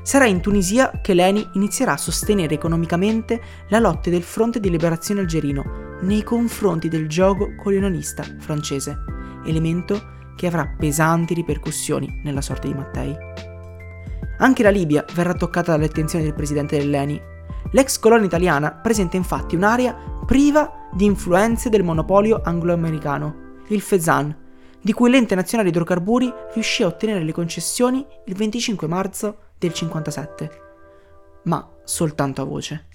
Sarà 0.02 0.26
in 0.26 0.40
Tunisia 0.40 1.00
che 1.02 1.12
Leni 1.12 1.46
inizierà 1.54 1.92
a 1.92 1.98
sostenere 1.98 2.54
economicamente 2.54 3.40
la 3.68 3.78
lotta 3.78 4.08
del 4.08 4.22
fronte 4.22 4.58
di 4.58 4.70
liberazione 4.70 5.20
algerino 5.20 5.96
nei 6.00 6.22
confronti 6.22 6.88
del 6.88 7.08
gioco 7.08 7.54
colonialista 7.56 8.24
francese, 8.38 8.96
elemento 9.44 10.16
che 10.36 10.46
avrà 10.46 10.66
pesanti 10.78 11.34
ripercussioni 11.34 12.20
nella 12.22 12.40
sorte 12.40 12.68
di 12.68 12.74
Mattei. 12.74 13.16
Anche 14.38 14.62
la 14.62 14.70
Libia 14.70 15.04
verrà 15.14 15.34
toccata 15.34 15.72
dalle 15.72 15.86
attenzioni 15.86 16.24
del 16.24 16.34
presidente 16.34 16.78
dell'ENI. 16.78 17.20
L'ex 17.72 17.98
colonia 17.98 18.26
italiana 18.26 18.72
presenta 18.72 19.16
infatti 19.16 19.56
un'area 19.56 19.94
priva 20.24 20.88
di 20.92 21.04
influenze 21.04 21.68
del 21.68 21.82
monopolio 21.82 22.40
anglo-americano, 22.42 23.62
il 23.68 23.80
Fezan, 23.80 24.34
di 24.80 24.92
cui 24.92 25.10
l'ente 25.10 25.34
nazionale 25.34 25.70
idrocarburi 25.70 26.32
riuscì 26.54 26.82
a 26.82 26.86
ottenere 26.86 27.24
le 27.24 27.32
concessioni 27.32 28.06
il 28.26 28.34
25 28.34 28.86
marzo 28.86 29.36
del 29.58 29.72
57, 29.72 30.50
ma 31.44 31.68
soltanto 31.84 32.42
a 32.42 32.44
voce. 32.44 32.86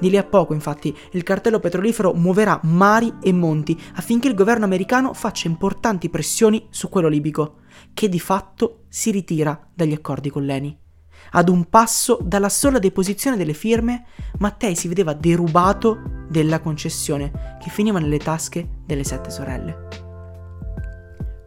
Di 0.00 0.10
lì 0.10 0.16
a 0.16 0.24
poco, 0.24 0.54
infatti, 0.54 0.96
il 1.12 1.22
cartello 1.22 1.58
petrolifero 1.58 2.12
muoverà 2.14 2.60
mari 2.64 3.14
e 3.20 3.32
monti 3.32 3.78
affinché 3.94 4.28
il 4.28 4.34
governo 4.34 4.64
americano 4.64 5.12
faccia 5.12 5.48
importanti 5.48 6.08
pressioni 6.08 6.66
su 6.70 6.88
quello 6.88 7.08
libico, 7.08 7.56
che 7.94 8.08
di 8.08 8.20
fatto 8.20 8.84
si 8.88 9.10
ritira 9.10 9.68
dagli 9.74 9.92
accordi 9.92 10.30
con 10.30 10.44
l'ENI. 10.44 10.78
Ad 11.32 11.48
un 11.48 11.64
passo 11.68 12.18
dalla 12.22 12.48
sola 12.48 12.78
deposizione 12.78 13.36
delle 13.36 13.52
firme, 13.52 14.04
Mattei 14.38 14.76
si 14.76 14.86
vedeva 14.88 15.14
derubato 15.14 16.26
della 16.28 16.60
concessione 16.60 17.58
che 17.60 17.70
finiva 17.70 17.98
nelle 17.98 18.18
tasche 18.18 18.68
delle 18.86 19.04
sette 19.04 19.30
sorelle. 19.30 19.88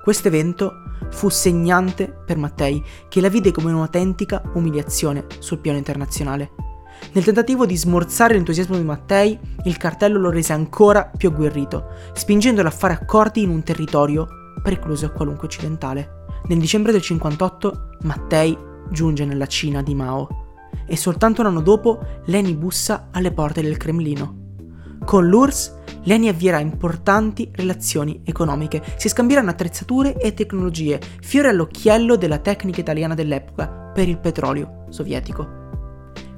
Questo 0.03 0.27
evento 0.27 0.73
fu 1.11 1.29
segnante 1.29 2.11
per 2.25 2.37
Mattei, 2.37 2.83
che 3.07 3.21
la 3.21 3.29
vide 3.29 3.51
come 3.51 3.71
un'autentica 3.71 4.41
umiliazione 4.55 5.25
sul 5.39 5.59
piano 5.59 5.77
internazionale. 5.77 6.70
Nel 7.13 7.23
tentativo 7.23 7.65
di 7.65 7.75
smorzare 7.75 8.33
l'entusiasmo 8.33 8.77
di 8.77 8.83
Mattei, 8.83 9.37
il 9.65 9.77
cartello 9.77 10.19
lo 10.19 10.29
rese 10.29 10.53
ancora 10.53 11.11
più 11.15 11.29
agguerrito, 11.29 11.87
spingendolo 12.13 12.67
a 12.67 12.71
fare 12.71 12.93
accordi 12.93 13.41
in 13.41 13.49
un 13.49 13.63
territorio 13.63 14.27
precluso 14.63 15.07
a 15.07 15.09
qualunque 15.09 15.47
occidentale. 15.47 16.25
Nel 16.47 16.59
dicembre 16.59 16.91
del 16.91 17.01
58 17.01 17.97
Mattei 18.03 18.57
giunge 18.89 19.25
nella 19.25 19.45
Cina 19.45 19.81
di 19.81 19.93
Mao 19.93 20.27
e 20.85 20.95
soltanto 20.95 21.41
un 21.41 21.47
anno 21.47 21.61
dopo 21.61 21.99
Leni 22.25 22.55
bussa 22.55 23.09
alle 23.11 23.31
porte 23.31 23.61
del 23.61 23.77
Cremlino. 23.77 24.39
Con 25.03 25.27
l'URSS 25.27 25.79
Leni 26.03 26.29
avvierà 26.29 26.59
importanti 26.59 27.51
relazioni 27.53 28.21
economiche, 28.23 28.81
si 28.97 29.07
scambieranno 29.07 29.51
attrezzature 29.51 30.17
e 30.17 30.33
tecnologie, 30.33 30.99
fiore 31.21 31.49
all'occhiello 31.49 32.15
della 32.15 32.39
tecnica 32.39 32.79
italiana 32.79 33.13
dell'epoca 33.13 33.67
per 33.67 34.07
il 34.07 34.17
petrolio 34.17 34.85
sovietico. 34.89 35.60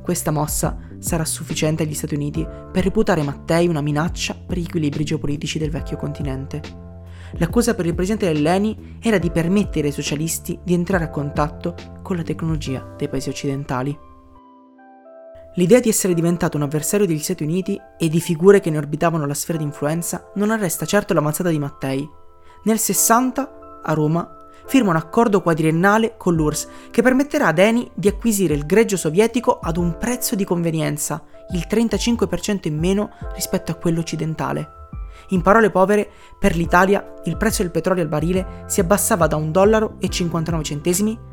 Questa 0.03 0.31
mossa 0.31 0.77
sarà 1.00 1.24
sufficiente 1.24 1.83
agli 1.83 1.93
Stati 1.93 2.15
Uniti 2.15 2.45
per 2.45 2.83
reputare 2.83 3.24
Mattei 3.24 3.69
una 3.69 3.79
minaccia 3.79 4.36
per 4.36 4.57
gli 4.57 4.65
equilibri 4.65 5.05
geopolitici 5.05 5.57
del 5.57 5.69
vecchio 5.72 5.95
continente. 5.95 6.62
L'accusa 7.38 7.74
per 7.74 7.86
il 7.86 7.95
presidente 7.95 8.31
dell'ENI 8.31 8.98
era 9.01 9.17
di 9.17 9.31
permettere 9.31 9.88
ai 9.88 9.93
socialisti 9.93 10.60
di 10.62 10.74
entrare 10.74 11.05
a 11.05 11.10
contatto 11.10 11.74
con 12.03 12.17
la 12.17 12.22
tecnologia 12.22 12.93
dei 12.98 13.07
paesi 13.07 13.29
occidentali. 13.29 13.98
L'idea 15.55 15.79
di 15.79 15.88
essere 15.88 16.13
diventato 16.13 16.57
un 16.57 16.63
avversario 16.63 17.07
degli 17.07 17.19
Stati 17.19 17.43
Uniti 17.43 17.79
e 17.98 18.10
di 18.10 18.19
figure 18.19 18.60
che 18.60 18.69
ne 18.69 18.77
orbitavano 18.77 19.25
la 19.25 19.33
sfera 19.33 19.57
di 19.57 19.63
influenza 19.63 20.31
non 20.36 20.51
arresta 20.51 20.86
certo 20.86 21.13
l'avanzata 21.13 21.50
di 21.50 21.60
Mattei. 21.60 22.07
Nel 22.63 22.77
60, 22.77 23.81
a 23.83 23.93
Roma, 23.93 24.42
firma 24.65 24.91
un 24.91 24.96
accordo 24.96 25.41
quadriennale 25.41 26.15
con 26.17 26.36
l'URSS 26.36 26.67
che 26.91 27.01
permetterà 27.01 27.48
ad 27.48 27.60
Eni 27.60 27.89
di 27.93 28.08
acquisire 28.08 28.53
il 28.53 28.65
greggio 28.65 28.98
sovietico 28.98 29.60
ad 29.60 29.77
un 29.77 29.98
prezzo 29.98 30.36
di 30.36 30.46
convenienza, 30.46 31.24
il 31.53 31.65
35% 31.70 32.67
in 32.67 32.77
meno 32.77 33.12
rispetto 33.34 33.72
a 33.72 33.75
quello 33.75 34.00
occidentale. 34.00 34.82
In 35.29 35.41
parole 35.41 35.70
povere, 35.70 36.10
per 36.39 36.55
l'Italia 36.55 37.13
il 37.25 37.38
prezzo 37.38 37.62
del 37.62 37.72
petrolio 37.72 38.03
al 38.03 38.10
barile 38.10 38.63
si 38.67 38.79
abbassava 38.79 39.27
da 39.27 39.38
1,59 39.38 39.51
dollaro 39.51 39.98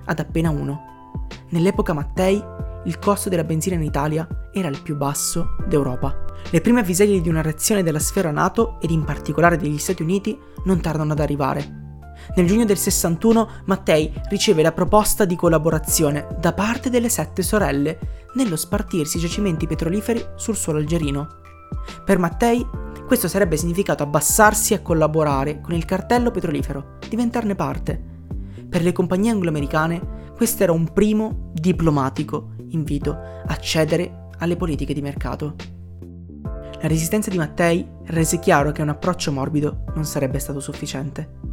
ad 0.04 0.18
appena 0.18 0.50
uno. 0.50 1.16
Nell'epoca 1.50 1.92
Mattei 1.92 2.42
il 2.84 2.98
costo 2.98 3.28
della 3.28 3.44
benzina 3.44 3.76
in 3.76 3.82
Italia 3.82 4.26
era 4.52 4.68
il 4.68 4.80
più 4.80 4.96
basso 4.96 5.56
d'Europa. 5.66 6.24
Le 6.50 6.60
prime 6.60 6.80
avvisaglie 6.80 7.20
di 7.20 7.28
una 7.28 7.42
reazione 7.42 7.82
della 7.82 7.98
sfera 7.98 8.30
NATO 8.30 8.78
ed 8.80 8.90
in 8.90 9.04
particolare 9.04 9.56
degli 9.56 9.78
Stati 9.78 10.02
Uniti 10.02 10.38
non 10.64 10.80
tardano 10.80 11.12
ad 11.12 11.20
arrivare. 11.20 11.89
Nel 12.36 12.46
giugno 12.46 12.64
del 12.64 12.78
61 12.78 13.48
Mattei 13.64 14.12
riceve 14.28 14.62
la 14.62 14.72
proposta 14.72 15.24
di 15.24 15.36
collaborazione 15.36 16.28
da 16.38 16.52
parte 16.52 16.88
delle 16.88 17.08
sette 17.08 17.42
sorelle 17.42 17.98
nello 18.34 18.56
spartirsi 18.56 19.16
i 19.16 19.20
giacimenti 19.20 19.66
petroliferi 19.66 20.24
sul 20.36 20.56
suolo 20.56 20.78
algerino. 20.78 21.38
Per 22.04 22.18
Mattei 22.18 22.64
questo 23.06 23.26
sarebbe 23.26 23.56
significato 23.56 24.04
abbassarsi 24.04 24.74
a 24.74 24.80
collaborare 24.80 25.60
con 25.60 25.74
il 25.74 25.84
cartello 25.84 26.30
petrolifero, 26.30 26.98
diventarne 27.08 27.56
parte. 27.56 28.00
Per 28.68 28.82
le 28.82 28.92
compagnie 28.92 29.32
anglo-americane 29.32 30.32
questo 30.36 30.62
era 30.62 30.72
un 30.72 30.92
primo 30.92 31.50
diplomatico 31.52 32.52
invito 32.68 33.18
a 33.44 33.56
cedere 33.56 34.28
alle 34.38 34.56
politiche 34.56 34.94
di 34.94 35.02
mercato. 35.02 35.56
La 36.80 36.88
resistenza 36.88 37.28
di 37.28 37.36
Mattei 37.36 37.86
rese 38.06 38.38
chiaro 38.38 38.70
che 38.70 38.80
un 38.80 38.88
approccio 38.88 39.32
morbido 39.32 39.84
non 39.94 40.04
sarebbe 40.04 40.38
stato 40.38 40.60
sufficiente. 40.60 41.49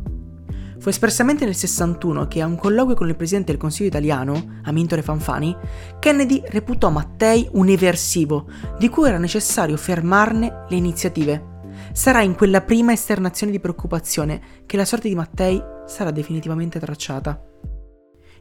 Fu 0.80 0.90
espressamente 0.90 1.44
nel 1.44 1.56
61 1.56 2.28
che 2.28 2.42
a 2.42 2.46
un 2.46 2.56
colloquio 2.56 2.96
con 2.96 3.10
il 3.10 3.16
presidente 3.16 3.52
del 3.52 3.60
Consiglio 3.60 3.90
italiano, 3.90 4.60
Amintore 4.64 5.02
Fanfani, 5.02 5.56
Kennedy 6.00 6.42
reputò 6.46 6.90
Mattei 6.90 7.48
un 7.54 7.68
eversivo, 7.68 8.46
di 8.78 8.88
cui 8.88 9.08
era 9.08 9.18
necessario 9.18 9.76
fermarne 9.76 10.66
le 10.70 10.76
iniziative. 10.76 11.56
Sarà 11.94 12.22
in 12.22 12.36
quella 12.36 12.62
prima 12.62 12.92
esternazione 12.92 13.52
di 13.52 13.60
preoccupazione 13.60 14.42
che 14.66 14.78
la 14.78 14.86
sorte 14.86 15.10
di 15.10 15.16
Mattei 15.16 15.62
sarà 15.86 16.12
definitivamente 16.12 16.80
tracciata. 16.80 17.42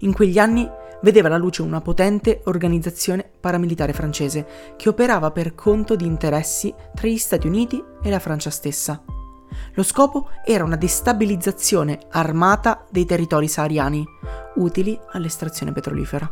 In 0.00 0.12
quegli 0.12 0.38
anni 0.38 0.68
vedeva 1.00 1.28
la 1.28 1.38
luce 1.38 1.62
una 1.62 1.80
potente 1.80 2.42
organizzazione 2.44 3.30
paramilitare 3.40 3.94
francese 3.94 4.74
che 4.76 4.90
operava 4.90 5.30
per 5.30 5.54
conto 5.54 5.96
di 5.96 6.04
interessi 6.04 6.72
tra 6.94 7.08
gli 7.08 7.16
Stati 7.16 7.46
Uniti 7.46 7.82
e 8.02 8.10
la 8.10 8.18
Francia 8.18 8.50
stessa. 8.50 9.02
Lo 9.74 9.82
scopo 9.82 10.30
era 10.44 10.64
una 10.64 10.76
destabilizzazione 10.76 12.06
armata 12.10 12.86
dei 12.90 13.04
territori 13.04 13.48
sahariani, 13.48 14.04
utili 14.56 14.98
all'estrazione 15.12 15.72
petrolifera. 15.72 16.30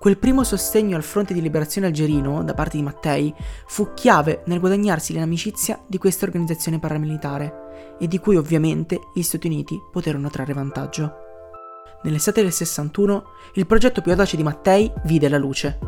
Quel 0.00 0.16
primo 0.16 0.44
sostegno 0.44 0.96
al 0.96 1.02
fronte 1.02 1.34
di 1.34 1.42
liberazione 1.42 1.86
algerino 1.86 2.42
da 2.42 2.54
parte 2.54 2.78
di 2.78 2.82
Mattei 2.82 3.34
fu 3.66 3.92
chiave 3.92 4.42
nel 4.46 4.58
guadagnarsi 4.58 5.12
l'amicizia 5.12 5.78
di 5.86 5.98
questa 5.98 6.24
organizzazione 6.24 6.78
paramilitare 6.78 7.96
e 7.98 8.08
di 8.08 8.18
cui 8.18 8.36
ovviamente 8.36 8.98
gli 9.12 9.20
Stati 9.20 9.46
Uniti 9.46 9.78
poterono 9.92 10.30
trarre 10.30 10.54
vantaggio. 10.54 11.12
Nell'estate 12.02 12.40
del 12.40 12.52
61 12.52 13.24
il 13.54 13.66
progetto 13.66 14.00
più 14.00 14.12
audace 14.12 14.38
di 14.38 14.42
Mattei 14.42 14.90
vide 15.04 15.28
la 15.28 15.36
luce. 15.36 15.78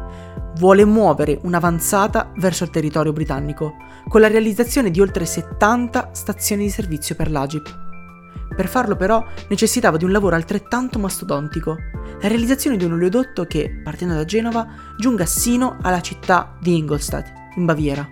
Vuole 0.57 0.85
muovere 0.85 1.39
un'avanzata 1.43 2.33
verso 2.37 2.65
il 2.65 2.71
territorio 2.71 3.13
britannico, 3.13 3.77
con 4.09 4.21
la 4.21 4.29
realizzazione 4.29 4.91
di 4.91 5.01
oltre 5.01 5.25
70 5.25 6.11
stazioni 6.13 6.65
di 6.65 6.71
servizio 6.71 7.15
per 7.15 7.31
l'Agip. 7.31 7.81
Per 8.55 8.69
farlo 8.69 8.95
però 8.97 9.25
necessitava 9.49 9.97
di 9.97 10.05
un 10.05 10.13
lavoro 10.13 10.37
altrettanto 10.37 10.99
mastodontico, 10.99 11.77
la 12.21 12.29
realizzazione 12.29 12.77
di 12.77 12.85
un 12.85 12.93
oleodotto 12.93 13.45
che, 13.47 13.81
partendo 13.83 14.15
da 14.15 14.27
Genova, 14.27 14.67
giunga 14.99 15.25
sino 15.25 15.79
alla 15.81 16.03
città 16.03 16.55
di 16.61 16.77
Ingolstadt, 16.77 17.33
in 17.57 17.65
Baviera. 17.65 18.07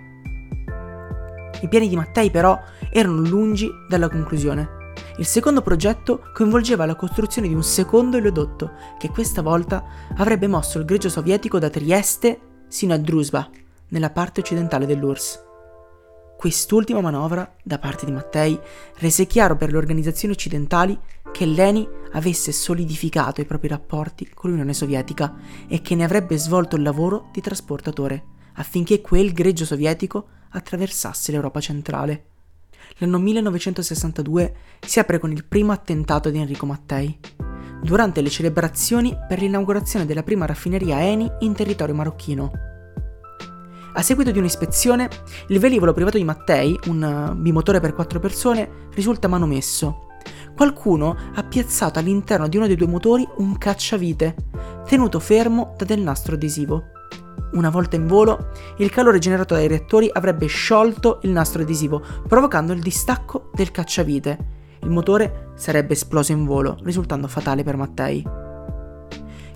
I 1.60 1.68
piani 1.68 1.88
di 1.88 1.96
Mattei 1.96 2.30
però 2.30 2.58
erano 2.90 3.20
lungi 3.20 3.70
dalla 3.86 4.08
conclusione. 4.08 4.79
Il 5.20 5.26
secondo 5.26 5.60
progetto 5.60 6.22
coinvolgeva 6.32 6.86
la 6.86 6.96
costruzione 6.96 7.46
di 7.46 7.52
un 7.52 7.62
secondo 7.62 8.16
oleodotto 8.16 8.72
che 8.96 9.10
questa 9.10 9.42
volta 9.42 9.84
avrebbe 10.16 10.46
mosso 10.46 10.78
il 10.78 10.86
greggio 10.86 11.10
sovietico 11.10 11.58
da 11.58 11.68
Trieste 11.68 12.40
sino 12.68 12.94
a 12.94 12.96
Druzhba, 12.96 13.50
nella 13.88 14.08
parte 14.08 14.40
occidentale 14.40 14.86
dell'URSS. 14.86 15.44
Quest'ultima 16.38 17.02
manovra, 17.02 17.54
da 17.62 17.78
parte 17.78 18.06
di 18.06 18.12
Mattei, 18.12 18.58
rese 18.96 19.26
chiaro 19.26 19.56
per 19.56 19.70
le 19.70 19.76
organizzazioni 19.76 20.32
occidentali 20.32 20.98
che 21.30 21.44
l'ENI 21.44 21.86
avesse 22.12 22.50
solidificato 22.50 23.42
i 23.42 23.46
propri 23.46 23.68
rapporti 23.68 24.26
con 24.32 24.48
l'Unione 24.48 24.72
Sovietica 24.72 25.36
e 25.68 25.82
che 25.82 25.94
ne 25.96 26.04
avrebbe 26.04 26.38
svolto 26.38 26.76
il 26.76 26.82
lavoro 26.82 27.28
di 27.30 27.42
trasportatore, 27.42 28.24
affinché 28.54 29.02
quel 29.02 29.34
greggio 29.34 29.66
sovietico 29.66 30.28
attraversasse 30.48 31.30
l'Europa 31.30 31.60
centrale. 31.60 32.24
L'anno 32.98 33.18
1962 33.18 34.54
si 34.80 34.98
apre 34.98 35.18
con 35.18 35.30
il 35.32 35.44
primo 35.44 35.72
attentato 35.72 36.30
di 36.30 36.38
Enrico 36.38 36.66
Mattei, 36.66 37.18
durante 37.82 38.20
le 38.20 38.28
celebrazioni 38.28 39.16
per 39.28 39.40
l'inaugurazione 39.40 40.06
della 40.06 40.22
prima 40.22 40.46
raffineria 40.46 41.00
Eni 41.00 41.30
in 41.40 41.54
territorio 41.54 41.94
marocchino. 41.94 42.50
A 43.92 44.02
seguito 44.02 44.30
di 44.30 44.38
un'ispezione, 44.38 45.08
il 45.48 45.58
velivolo 45.58 45.92
privato 45.92 46.16
di 46.16 46.24
Mattei, 46.24 46.78
un 46.86 47.34
bimotore 47.38 47.80
per 47.80 47.94
quattro 47.94 48.20
persone, 48.20 48.88
risulta 48.94 49.28
manomesso. 49.28 50.06
Qualcuno 50.54 51.16
ha 51.34 51.42
piazzato 51.42 51.98
all'interno 51.98 52.46
di 52.46 52.56
uno 52.56 52.66
dei 52.66 52.76
due 52.76 52.86
motori 52.86 53.26
un 53.38 53.56
cacciavite, 53.56 54.36
tenuto 54.86 55.18
fermo 55.18 55.74
da 55.76 55.84
del 55.84 56.00
nastro 56.00 56.34
adesivo. 56.34 56.84
Una 57.52 57.70
volta 57.70 57.96
in 57.96 58.06
volo, 58.06 58.50
il 58.78 58.90
calore 58.90 59.18
generato 59.18 59.54
dai 59.54 59.66
reattori 59.66 60.08
avrebbe 60.12 60.46
sciolto 60.46 61.18
il 61.22 61.30
nastro 61.30 61.62
adesivo, 61.62 62.00
provocando 62.28 62.72
il 62.72 62.80
distacco 62.80 63.50
del 63.52 63.70
cacciavite. 63.70 64.58
Il 64.82 64.90
motore 64.90 65.52
sarebbe 65.56 65.94
esploso 65.94 66.32
in 66.32 66.44
volo, 66.44 66.78
risultando 66.82 67.26
fatale 67.26 67.64
per 67.64 67.76
Mattei. 67.76 68.24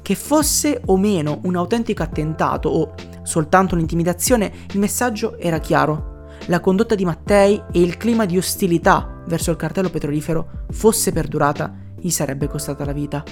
Che 0.02 0.14
fosse 0.14 0.82
o 0.86 0.96
meno 0.96 1.40
un 1.44 1.56
autentico 1.56 2.02
attentato 2.02 2.68
o 2.68 2.94
soltanto 3.22 3.74
un'intimidazione, 3.74 4.52
il 4.72 4.78
messaggio 4.78 5.38
era 5.38 5.58
chiaro. 5.58 6.26
La 6.46 6.60
condotta 6.60 6.94
di 6.94 7.04
Mattei 7.04 7.62
e 7.72 7.80
il 7.80 7.96
clima 7.96 8.26
di 8.26 8.36
ostilità 8.36 9.22
verso 9.26 9.50
il 9.50 9.56
cartello 9.56 9.88
petrolifero 9.88 10.64
fosse 10.70 11.12
perdurata, 11.12 11.72
gli 11.98 12.10
sarebbe 12.10 12.48
costata 12.48 12.84
la 12.84 12.92
vita. 12.92 13.22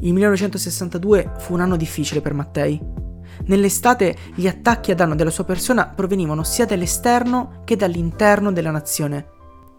Il 0.00 0.12
1962 0.12 1.32
fu 1.38 1.52
un 1.52 1.60
anno 1.60 1.76
difficile 1.76 2.20
per 2.20 2.34
Mattei. 2.34 3.04
Nell'estate 3.46 4.16
gli 4.34 4.48
attacchi 4.48 4.90
a 4.90 4.94
danno 4.94 5.14
della 5.14 5.30
sua 5.30 5.44
persona 5.44 5.86
provenivano 5.86 6.42
sia 6.42 6.66
dall'esterno 6.66 7.62
che 7.64 7.76
dall'interno 7.76 8.52
della 8.52 8.70
nazione. 8.70 9.28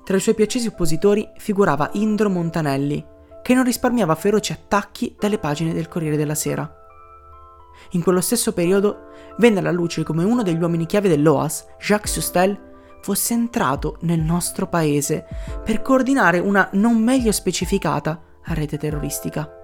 Tra 0.04 0.16
i 0.16 0.22
suoi 0.22 0.36
più 0.36 0.46
accesi 0.46 0.68
oppositori 0.68 1.30
figurava 1.38 1.90
Indro 1.94 2.30
Montanelli, 2.30 3.06
che 3.42 3.54
non 3.54 3.66
risparmiava 3.66 4.16
feroci 4.16 4.54
attacchi 4.54 5.16
dalle 5.20 5.38
pagine 5.38 5.74
del 5.74 5.90
Corriere 5.90 6.16
della 6.16 6.36
Sera. 6.36 6.70
In 7.92 8.02
quello 8.02 8.22
stesso 8.22 8.54
periodo 8.54 9.10
venne 9.38 9.60
alla 9.60 9.72
luce 9.72 10.04
come 10.04 10.24
uno 10.24 10.44
degli 10.44 10.62
uomini 10.62 10.86
chiave 10.86 11.10
dell'OAS, 11.10 11.66
Jacques 11.80 12.12
Sustel, 12.12 12.58
fosse 13.02 13.34
entrato 13.34 13.98
nel 14.02 14.20
nostro 14.20 14.68
paese 14.68 15.26
per 15.64 15.82
coordinare 15.82 16.40
una 16.40 16.70
non 16.74 17.02
meglio 17.02 17.32
specificata 17.32 18.22
rete 18.54 18.78
terroristica. 18.78 19.57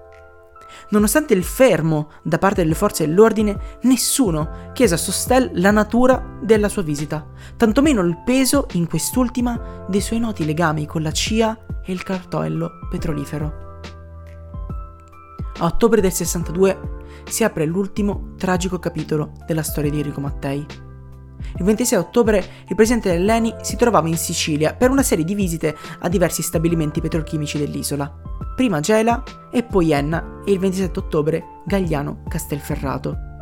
Nonostante 0.90 1.34
il 1.34 1.44
fermo 1.44 2.10
da 2.22 2.38
parte 2.38 2.62
delle 2.62 2.74
forze 2.74 3.06
dell'ordine, 3.06 3.78
nessuno 3.82 4.70
chiese 4.72 4.94
a 4.94 4.98
Sostel 4.98 5.50
la 5.54 5.70
natura 5.70 6.38
della 6.40 6.68
sua 6.68 6.82
visita, 6.82 7.26
tantomeno 7.56 8.02
il 8.02 8.22
peso 8.24 8.66
in 8.72 8.86
quest'ultima 8.86 9.86
dei 9.88 10.00
suoi 10.00 10.20
noti 10.20 10.44
legami 10.44 10.86
con 10.86 11.02
la 11.02 11.12
CIA 11.12 11.58
e 11.84 11.92
il 11.92 12.02
cartello 12.02 12.70
petrolifero. 12.90 13.62
A 15.58 15.66
ottobre 15.66 16.00
del 16.00 16.12
62 16.12 16.92
si 17.28 17.44
apre 17.44 17.64
l'ultimo 17.64 18.34
tragico 18.36 18.78
capitolo 18.78 19.32
della 19.46 19.62
storia 19.62 19.90
di 19.90 19.98
Enrico 19.98 20.20
Mattei. 20.20 20.83
Il 21.56 21.64
26 21.64 21.98
ottobre 21.98 22.44
il 22.68 22.74
presidente 22.74 23.10
dell'ENI 23.10 23.54
si 23.62 23.76
trovava 23.76 24.08
in 24.08 24.16
Sicilia 24.16 24.74
per 24.74 24.90
una 24.90 25.02
serie 25.02 25.24
di 25.24 25.34
visite 25.34 25.76
a 26.00 26.08
diversi 26.08 26.42
stabilimenti 26.42 27.00
petrolchimici 27.00 27.58
dell'isola. 27.58 28.12
Prima 28.56 28.80
Gela 28.80 29.22
e 29.50 29.62
poi 29.62 29.92
Enna 29.92 30.40
e 30.44 30.52
il 30.52 30.58
27 30.58 30.98
ottobre 30.98 31.44
Gagliano 31.64 32.22
Castelferrato. 32.28 33.32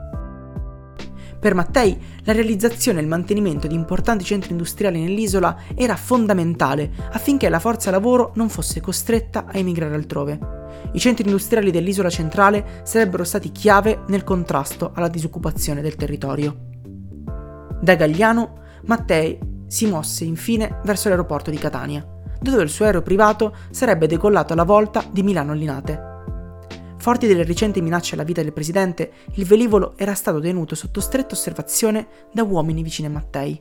Per 1.43 1.55
Mattei 1.55 1.99
la 2.23 2.33
realizzazione 2.33 3.01
e 3.01 3.03
il 3.03 3.09
mantenimento 3.09 3.67
di 3.67 3.75
importanti 3.75 4.23
centri 4.23 4.53
industriali 4.53 5.01
nell'isola 5.01 5.57
era 5.75 5.97
fondamentale 5.97 6.93
affinché 7.11 7.49
la 7.49 7.59
forza 7.59 7.91
lavoro 7.91 8.31
non 8.37 8.49
fosse 8.49 8.81
costretta 8.81 9.47
a 9.47 9.59
emigrare 9.59 9.97
altrove. 9.97 10.39
I 10.93 11.01
centri 11.01 11.25
industriali 11.25 11.73
dell'isola 11.73 12.11
centrale 12.11 12.83
sarebbero 12.85 13.25
stati 13.25 13.51
chiave 13.51 14.03
nel 14.07 14.23
contrasto 14.23 14.93
alla 14.95 15.09
disoccupazione 15.09 15.81
del 15.81 15.97
territorio. 15.97 16.72
Da 17.83 17.97
Gagliano, 17.97 18.61
Mattei 18.85 19.37
si 19.67 19.89
mosse 19.89 20.23
infine 20.23 20.79
verso 20.85 21.09
l'aeroporto 21.09 21.51
di 21.51 21.59
Catania, 21.59 22.07
dove 22.41 22.63
il 22.63 22.69
suo 22.69 22.85
aereo 22.85 23.03
privato 23.03 23.57
sarebbe 23.73 24.07
decollato 24.07 24.53
alla 24.53 24.63
volta 24.63 25.05
di 25.11 25.25
Milano 25.25 25.53
Linate. 25.53 26.11
Forti 26.99 27.27
delle 27.27 27.43
recenti 27.43 27.83
minacce 27.83 28.15
alla 28.15 28.23
vita 28.23 28.41
del 28.41 28.53
presidente, 28.53 29.11
il 29.35 29.45
velivolo 29.45 29.95
era 29.97 30.15
stato 30.15 30.39
tenuto 30.39 30.77
sotto 30.77 31.01
stretta 31.01 31.35
osservazione 31.35 32.07
da 32.33 32.45
uomini 32.45 32.85
vicini 32.85 33.09
a 33.09 33.11
Mattei. 33.11 33.61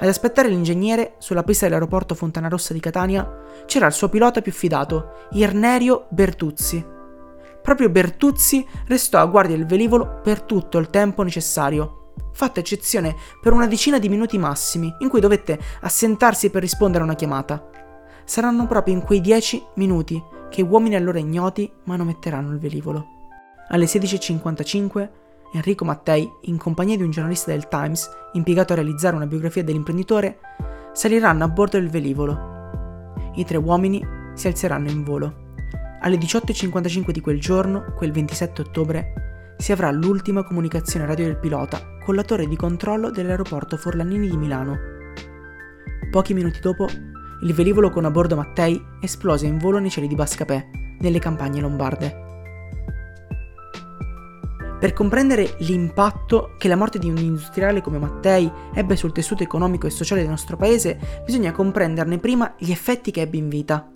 Ad 0.00 0.08
aspettare 0.08 0.48
l'ingegnere, 0.48 1.14
sulla 1.18 1.44
pista 1.44 1.66
dell'aeroporto 1.66 2.16
Fontana 2.16 2.48
Rossa 2.48 2.72
di 2.72 2.80
Catania, 2.80 3.42
c'era 3.64 3.86
il 3.86 3.92
suo 3.92 4.08
pilota 4.08 4.40
più 4.40 4.50
fidato, 4.50 5.28
Irnerio 5.34 6.08
Bertuzzi. 6.10 6.84
Proprio 7.62 7.90
Bertuzzi 7.90 8.66
restò 8.88 9.20
a 9.20 9.26
guardia 9.26 9.56
del 9.56 9.66
velivolo 9.66 10.18
per 10.20 10.42
tutto 10.42 10.78
il 10.78 10.90
tempo 10.90 11.22
necessario, 11.22 12.03
fatta 12.34 12.60
eccezione 12.60 13.16
per 13.40 13.52
una 13.52 13.66
decina 13.66 13.98
di 13.98 14.08
minuti 14.08 14.36
massimi 14.38 14.92
in 14.98 15.08
cui 15.08 15.20
dovette 15.20 15.58
assentarsi 15.80 16.50
per 16.50 16.62
rispondere 16.62 17.02
a 17.02 17.06
una 17.06 17.14
chiamata. 17.14 17.70
Saranno 18.24 18.66
proprio 18.66 18.94
in 18.94 19.02
quei 19.02 19.20
dieci 19.20 19.64
minuti 19.76 20.22
che 20.50 20.62
uomini 20.62 20.96
allora 20.96 21.18
ignoti 21.18 21.70
manometteranno 21.84 22.52
il 22.52 22.58
velivolo. 22.58 23.06
Alle 23.68 23.86
16.55 23.86 25.10
Enrico 25.52 25.84
Mattei, 25.84 26.28
in 26.42 26.58
compagnia 26.58 26.96
di 26.96 27.04
un 27.04 27.10
giornalista 27.10 27.52
del 27.52 27.68
Times, 27.68 28.10
impiegato 28.32 28.72
a 28.72 28.76
realizzare 28.76 29.14
una 29.14 29.26
biografia 29.26 29.62
dell'imprenditore, 29.62 30.40
saliranno 30.92 31.44
a 31.44 31.48
bordo 31.48 31.78
del 31.78 31.90
velivolo. 31.90 33.12
I 33.36 33.44
tre 33.44 33.58
uomini 33.58 34.04
si 34.34 34.48
alzeranno 34.48 34.90
in 34.90 35.04
volo. 35.04 35.42
Alle 36.00 36.16
18.55 36.16 37.10
di 37.10 37.20
quel 37.20 37.40
giorno, 37.40 37.94
quel 37.96 38.10
27 38.10 38.62
ottobre, 38.62 39.54
si 39.56 39.70
avrà 39.70 39.92
l'ultima 39.92 40.42
comunicazione 40.42 41.06
radio 41.06 41.26
del 41.26 41.38
pilota 41.38 41.93
con 42.04 42.14
la 42.14 42.22
torre 42.22 42.46
di 42.46 42.54
controllo 42.54 43.10
dell'aeroporto 43.10 43.78
Forlanini 43.78 44.28
di 44.28 44.36
Milano. 44.36 44.78
Pochi 46.10 46.34
minuti 46.34 46.60
dopo, 46.60 46.86
il 47.42 47.54
velivolo 47.54 47.90
con 47.90 48.04
a 48.04 48.10
bordo 48.10 48.36
Mattei 48.36 48.80
esplose 49.00 49.46
in 49.46 49.58
volo 49.58 49.78
nei 49.78 49.90
cieli 49.90 50.06
di 50.06 50.14
Bascapè, 50.14 50.68
nelle 51.00 51.18
campagne 51.18 51.60
lombarde. 51.60 52.22
Per 54.78 54.92
comprendere 54.92 55.54
l'impatto 55.60 56.56
che 56.58 56.68
la 56.68 56.76
morte 56.76 56.98
di 56.98 57.08
un 57.08 57.16
industriale 57.16 57.80
come 57.80 57.98
Mattei 57.98 58.52
ebbe 58.74 58.96
sul 58.96 59.12
tessuto 59.12 59.42
economico 59.42 59.86
e 59.86 59.90
sociale 59.90 60.20
del 60.20 60.28
nostro 60.28 60.58
paese, 60.58 61.22
bisogna 61.24 61.52
comprenderne 61.52 62.18
prima 62.18 62.54
gli 62.58 62.70
effetti 62.70 63.10
che 63.10 63.22
ebbe 63.22 63.38
in 63.38 63.48
vita. 63.48 63.93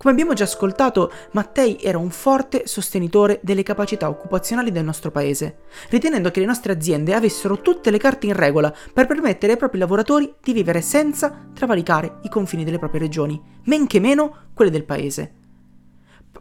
Come 0.00 0.14
abbiamo 0.14 0.32
già 0.32 0.44
ascoltato, 0.44 1.12
Mattei 1.32 1.76
era 1.78 1.98
un 1.98 2.08
forte 2.08 2.62
sostenitore 2.66 3.38
delle 3.42 3.62
capacità 3.62 4.08
occupazionali 4.08 4.72
del 4.72 4.82
nostro 4.82 5.10
paese, 5.10 5.58
ritenendo 5.90 6.30
che 6.30 6.40
le 6.40 6.46
nostre 6.46 6.72
aziende 6.72 7.12
avessero 7.12 7.60
tutte 7.60 7.90
le 7.90 7.98
carte 7.98 8.24
in 8.24 8.32
regola 8.32 8.74
per 8.94 9.06
permettere 9.06 9.52
ai 9.52 9.58
propri 9.58 9.78
lavoratori 9.78 10.32
di 10.42 10.54
vivere 10.54 10.80
senza 10.80 11.50
travalicare 11.52 12.20
i 12.22 12.30
confini 12.30 12.64
delle 12.64 12.78
proprie 12.78 13.02
regioni, 13.02 13.38
men 13.64 13.86
che 13.86 14.00
meno 14.00 14.46
quelle 14.54 14.70
del 14.70 14.86
paese. 14.86 15.34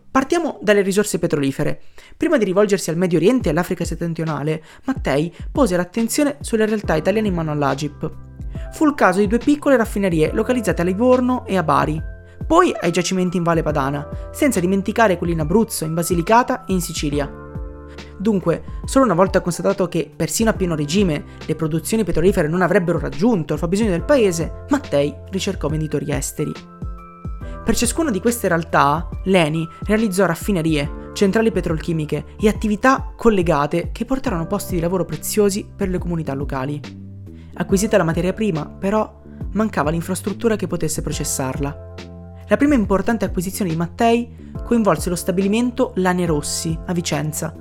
Partiamo 0.10 0.60
dalle 0.62 0.82
risorse 0.82 1.19
petrolifere. 1.19 1.82
Prima 2.15 2.38
di 2.38 2.45
rivolgersi 2.45 2.89
al 2.89 2.95
Medio 2.95 3.17
Oriente 3.17 3.50
e 3.50 3.52
all'Africa 3.52 3.84
settentrionale, 3.84 4.63
Mattei 4.86 5.36
pose 5.52 5.76
l'attenzione 5.76 6.38
sulle 6.39 6.65
realtà 6.65 6.95
italiane 6.95 7.28
in 7.28 7.34
mano 7.34 7.52
all'Agip. 7.52 8.10
Fu 8.72 8.86
il 8.86 8.95
caso 8.95 9.19
di 9.19 9.28
due 9.28 9.38
piccole 9.38 9.76
raffinerie 9.76 10.32
localizzate 10.32 10.82
a 10.82 10.86
Livorno 10.86 11.45
e 11.45 11.58
a 11.58 11.63
Bari, 11.63 12.17
poi 12.45 12.73
ai 12.80 12.91
giacimenti 12.91 13.38
in 13.38 13.43
Valle 13.43 13.63
Padana, 13.63 14.08
senza 14.32 14.60
dimenticare 14.60 15.17
quelli 15.17 15.34
in 15.34 15.39
Abruzzo, 15.39 15.86
in 15.86 15.93
Basilicata 15.93 16.65
e 16.65 16.73
in 16.73 16.82
Sicilia. 16.82 17.47
Dunque, 18.17 18.63
solo 18.86 19.06
una 19.06 19.13
volta 19.13 19.41
constatato 19.41 19.88
che, 19.88 20.12
persino 20.13 20.49
a 20.49 20.54
pieno 20.54 20.75
regime, 20.75 21.23
le 21.45 21.56
produzioni 21.56 22.04
petrolifere 22.04 22.47
non 22.47 22.62
avrebbero 22.62 22.99
raggiunto 22.99 23.54
il 23.54 23.60
fabbisogno 23.60 23.91
del 23.91 24.04
paese, 24.04 24.65
Mattei 24.69 25.13
ricercò 25.30 25.69
venditori 25.69 26.12
esteri. 26.12 26.52
Per 27.63 27.75
ciascuna 27.75 28.12
di 28.12 28.19
queste 28.19 28.47
realtà, 28.47 29.08
l'ENI 29.25 29.67
realizzò 29.84 30.25
raffinerie, 30.25 31.12
centrali 31.13 31.52
petrolchimiche 31.52 32.25
e 32.39 32.47
attività 32.47 33.13
collegate 33.15 33.91
che 33.91 34.06
portarono 34.06 34.47
posti 34.47 34.75
di 34.75 34.82
lavoro 34.82 35.06
preziosi 35.06 35.69
per 35.75 35.89
le 35.89 35.97
comunità 35.97 36.34
locali. 36.34 36.82
Acquisita 37.54 37.97
la 37.97 38.04
materia 38.04 38.34
prima, 38.34 38.65
però, 38.65 39.21
mancava 39.52 39.91
l'infrastruttura 39.91 40.56
che 40.56 40.67
potesse 40.67 41.02
processarla. 41.02 42.09
La 42.49 42.57
prima 42.57 42.73
importante 42.73 43.25
acquisizione 43.25 43.69
di 43.69 43.77
Mattei 43.77 44.51
coinvolse 44.65 45.09
lo 45.09 45.15
stabilimento 45.15 45.91
Lane 45.97 46.25
Rossi 46.25 46.75
a 46.88 46.93
Vicenza, 46.93 47.53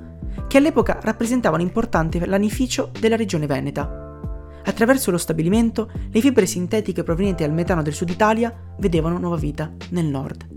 che 0.47 0.57
all'epoca 0.57 0.97
rappresentava 0.99 1.57
un 1.57 1.61
importante 1.61 2.25
lanificio 2.25 2.89
della 2.99 3.15
regione 3.15 3.45
veneta. 3.45 4.17
Attraverso 4.65 5.11
lo 5.11 5.19
stabilimento, 5.19 5.91
le 6.09 6.21
fibre 6.21 6.47
sintetiche 6.47 7.03
provenienti 7.03 7.43
dal 7.43 7.53
metano 7.53 7.83
del 7.83 7.93
sud 7.93 8.09
Italia 8.09 8.51
vedevano 8.79 9.19
nuova 9.19 9.35
vita 9.35 9.71
nel 9.89 10.05
nord. 10.05 10.47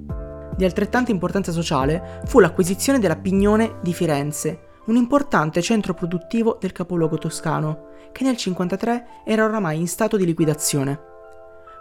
Di 0.57 0.64
altrettanta 0.64 1.11
importanza 1.11 1.53
sociale 1.53 2.23
fu 2.25 2.40
l'acquisizione 2.40 2.99
della 2.99 3.16
Pignone 3.16 3.81
di 3.83 3.92
Firenze, 3.92 4.61
un 4.87 4.97
importante 4.97 5.61
centro 5.61 5.92
produttivo 5.92 6.57
del 6.59 6.73
capoluogo 6.73 7.18
toscano, 7.18 7.88
che 8.12 8.25
nel 8.25 8.38
1953 8.38 9.07
era 9.27 9.45
oramai 9.45 9.79
in 9.79 9.88
stato 9.88 10.16
di 10.16 10.25
liquidazione. 10.25 10.99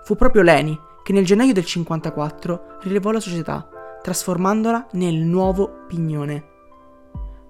Fu 0.03 0.17
proprio 0.17 0.41
Leni 0.41 0.89
che 1.03 1.13
nel 1.13 1.25
gennaio 1.25 1.53
del 1.53 1.63
1954 1.63 2.79
rilevò 2.81 3.11
la 3.11 3.19
società, 3.19 3.67
trasformandola 4.01 4.87
nel 4.93 5.15
nuovo 5.15 5.85
Pignone. 5.87 6.45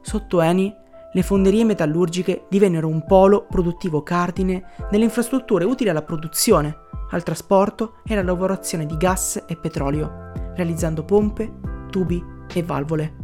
Sotto 0.02 0.42
Eni, 0.42 0.74
le 1.14 1.24
fonderie 1.24 1.66
metallurgiche 1.66 2.46
divennero 2.50 2.88
un 2.88 3.06
polo 3.06 3.46
produttivo 3.50 4.02
cardine 4.02 4.74
nelle 4.92 5.04
infrastrutture 5.04 5.66
utili 5.66 5.90
alla 5.90 6.04
produzione, 6.04 6.76
al 7.12 7.24
trasporto 7.24 7.96
e 8.06 8.14
alla 8.14 8.24
lavorazione 8.24 8.86
di 8.86 8.96
gas 8.96 9.44
e 9.46 9.58
petrolio, 9.58 10.32
realizzando 10.56 11.04
pompe, 11.04 11.52
tubi 11.90 12.24
e 12.54 12.64
valvole. 12.64 13.21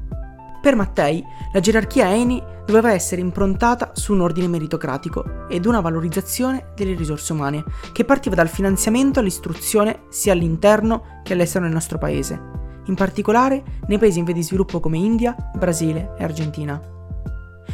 Per 0.68 0.76
Mattei, 0.76 1.26
la 1.54 1.62
gerarchia 1.62 2.14
Eni 2.14 2.44
doveva 2.66 2.92
essere 2.92 3.22
improntata 3.22 3.92
su 3.94 4.12
un 4.12 4.20
ordine 4.20 4.50
meritocratico 4.50 5.48
ed 5.48 5.66
una 5.66 5.80
valorizzazione 5.80 6.74
delle 6.76 6.94
risorse 6.94 7.32
umane, 7.32 7.64
che 7.94 8.04
partiva 8.04 8.36
dal 8.36 8.50
finanziamento 8.50 9.22
all'istruzione 9.22 10.02
sia 10.10 10.34
all'interno 10.34 11.22
che 11.24 11.32
all'estero 11.32 11.64
del 11.64 11.74
nostro 11.74 11.98
paese, 11.98 12.38
in 12.88 12.96
particolare 12.96 13.64
nei 13.88 13.98
paesi 13.98 14.20
in 14.20 14.26
via 14.26 14.34
di 14.34 14.44
sviluppo 14.44 14.82
come 14.82 14.98
India, 14.98 15.34
Brasile 15.56 16.16
e 16.18 16.26
Argentina. 16.26 16.82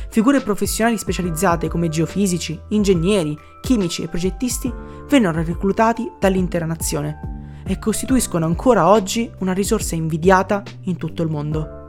Figure 0.10 0.42
professionali 0.42 1.00
specializzate 1.00 1.70
come 1.70 1.90
geofisici, 1.90 2.62
ingegneri, 2.68 3.36
chimici 3.64 4.04
e 4.04 4.08
progettisti 4.08 4.72
vennero 5.10 5.42
reclutati 5.42 6.12
dall'intera 6.20 6.68
nazione 6.68 7.64
e 7.66 7.80
costituiscono 7.80 8.46
ancora 8.46 8.88
oggi 8.88 9.32
una 9.40 9.54
risorsa 9.54 9.96
invidiata 9.96 10.62
in 10.82 10.98
tutto 10.98 11.24
il 11.24 11.32
mondo. 11.32 11.82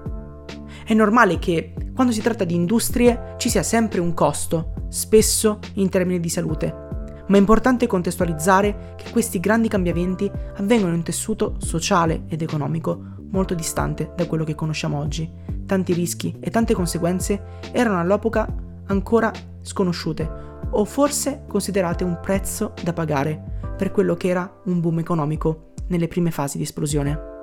È 0.85 0.93
normale 0.93 1.39
che, 1.39 1.73
quando 1.95 2.13
si 2.13 2.21
tratta 2.21 2.45
di 2.45 2.55
industrie, 2.55 3.37
ci 3.39 3.49
sia 3.49 3.63
sempre 3.63 4.01
un 4.01 4.13
costo, 4.13 4.87
spesso 4.89 5.59
in 5.75 5.89
termini 5.89 6.21
di 6.21 6.29
salute. 6.29 6.83
Ma 7.27 7.37
è 7.37 7.39
importante 7.39 7.87
contestualizzare 7.87 8.95
che 8.97 9.11
questi 9.11 9.41
grandi 9.41 9.69
cambiamenti 9.69 10.31
avvengono 10.57 10.91
in 10.91 10.99
un 10.99 11.03
tessuto 11.03 11.55
sociale 11.57 12.25
ed 12.29 12.43
economico 12.43 13.13
molto 13.31 13.55
distante 13.55 14.13
da 14.15 14.27
quello 14.27 14.45
che 14.45 14.55
conosciamo 14.55 14.99
oggi. 14.99 15.31
Tanti 15.65 15.95
rischi 15.95 16.37
e 16.39 16.51
tante 16.51 16.75
conseguenze 16.75 17.61
erano 17.73 17.99
all'epoca 17.99 18.47
ancora 18.89 19.33
sconosciute 19.63 20.43
o 20.71 20.85
forse 20.85 21.45
considerate 21.49 22.05
un 22.05 22.19
prezzo 22.21 22.75
da 22.83 22.93
pagare 22.93 23.43
per 23.75 23.91
quello 23.91 24.17
che 24.17 24.29
era 24.29 24.61
un 24.67 24.81
boom 24.81 24.99
economico 24.99 25.73
nelle 25.87 26.09
prime 26.09 26.31
fasi 26.31 26.59
di 26.59 26.65
esplosione. 26.65 27.34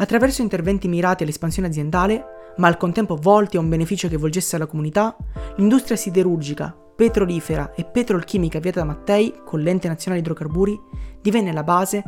Attraverso 0.00 0.42
interventi 0.42 0.86
mirati 0.86 1.24
all'espansione 1.24 1.68
aziendale, 1.68 2.54
ma 2.58 2.68
al 2.68 2.76
contempo 2.76 3.16
volti 3.16 3.56
a 3.56 3.60
un 3.60 3.68
beneficio 3.68 4.08
che 4.08 4.16
volgesse 4.16 4.56
alla 4.56 4.66
comunità, 4.66 5.16
l'industria 5.56 5.96
siderurgica, 5.96 6.76
petrolifera 6.94 7.74
e 7.74 7.84
petrolchimica 7.84 8.58
avviata 8.58 8.80
da 8.80 8.86
Mattei 8.86 9.40
con 9.44 9.60
l'ente 9.60 9.88
nazionale 9.88 10.22
idrocarburi 10.22 10.80
divenne 11.20 11.52
la 11.52 11.62
base 11.62 12.02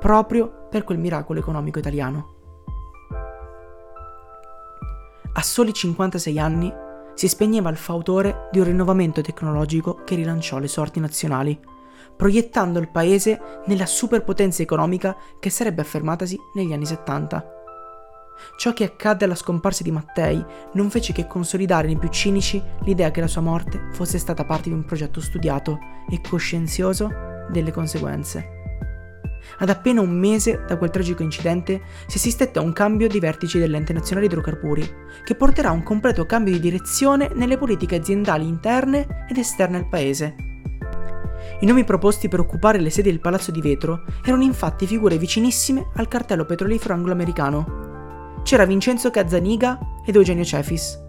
proprio 0.00 0.66
per 0.70 0.84
quel 0.84 0.98
miracolo 0.98 1.38
economico 1.38 1.78
italiano. 1.78 2.32
A 5.32 5.42
soli 5.42 5.72
56 5.72 6.38
anni 6.38 6.72
si 7.14 7.28
spegneva 7.28 7.70
il 7.70 7.76
fautore 7.76 8.48
di 8.52 8.58
un 8.58 8.64
rinnovamento 8.64 9.20
tecnologico 9.20 10.00
che 10.04 10.14
rilanciò 10.14 10.58
le 10.58 10.68
sorti 10.68 11.00
nazionali 11.00 11.58
proiettando 12.16 12.78
il 12.78 12.90
paese 12.90 13.40
nella 13.66 13.86
superpotenza 13.86 14.62
economica 14.62 15.16
che 15.40 15.50
sarebbe 15.50 15.82
affermatasi 15.82 16.38
negli 16.54 16.72
anni 16.72 16.86
70. 16.86 17.52
Ciò 18.56 18.72
che 18.72 18.84
accadde 18.84 19.24
alla 19.24 19.34
scomparsa 19.34 19.82
di 19.82 19.90
Mattei 19.90 20.44
non 20.72 20.90
fece 20.90 21.12
che 21.12 21.26
consolidare 21.26 21.86
nei 21.86 21.98
più 21.98 22.08
cinici 22.08 22.62
l'idea 22.80 23.10
che 23.10 23.20
la 23.20 23.28
sua 23.28 23.40
morte 23.40 23.90
fosse 23.92 24.18
stata 24.18 24.44
parte 24.44 24.68
di 24.68 24.74
un 24.74 24.84
progetto 24.84 25.20
studiato 25.20 25.78
e 26.10 26.20
coscienzioso 26.20 27.10
delle 27.50 27.72
conseguenze. 27.72 28.62
Ad 29.58 29.68
appena 29.68 30.00
un 30.00 30.10
mese 30.10 30.64
da 30.66 30.78
quel 30.78 30.90
tragico 30.90 31.22
incidente 31.22 31.82
si 32.06 32.16
assistette 32.16 32.58
a 32.58 32.62
un 32.62 32.72
cambio 32.72 33.08
di 33.08 33.20
vertici 33.20 33.58
dell'ente 33.58 33.92
nazionale 33.92 34.26
idrocarburi, 34.26 34.94
che 35.22 35.34
porterà 35.34 35.68
a 35.68 35.72
un 35.72 35.82
completo 35.82 36.24
cambio 36.26 36.54
di 36.54 36.60
direzione 36.60 37.30
nelle 37.34 37.58
politiche 37.58 37.96
aziendali 37.96 38.46
interne 38.46 39.26
ed 39.28 39.36
esterne 39.36 39.76
al 39.76 39.88
paese, 39.88 40.53
i 41.64 41.66
nomi 41.66 41.84
proposti 41.84 42.28
per 42.28 42.40
occupare 42.40 42.78
le 42.78 42.90
sedi 42.90 43.08
del 43.08 43.20
Palazzo 43.20 43.50
di 43.50 43.62
Vetro 43.62 44.04
erano 44.22 44.42
infatti 44.42 44.86
figure 44.86 45.16
vicinissime 45.16 45.88
al 45.94 46.08
cartello 46.08 46.44
petrolifero 46.44 46.92
anglo-americano. 46.92 48.42
C'era 48.42 48.66
Vincenzo 48.66 49.10
Cazzaniga 49.10 49.78
ed 50.04 50.14
Eugenio 50.14 50.44
Cefis. 50.44 51.02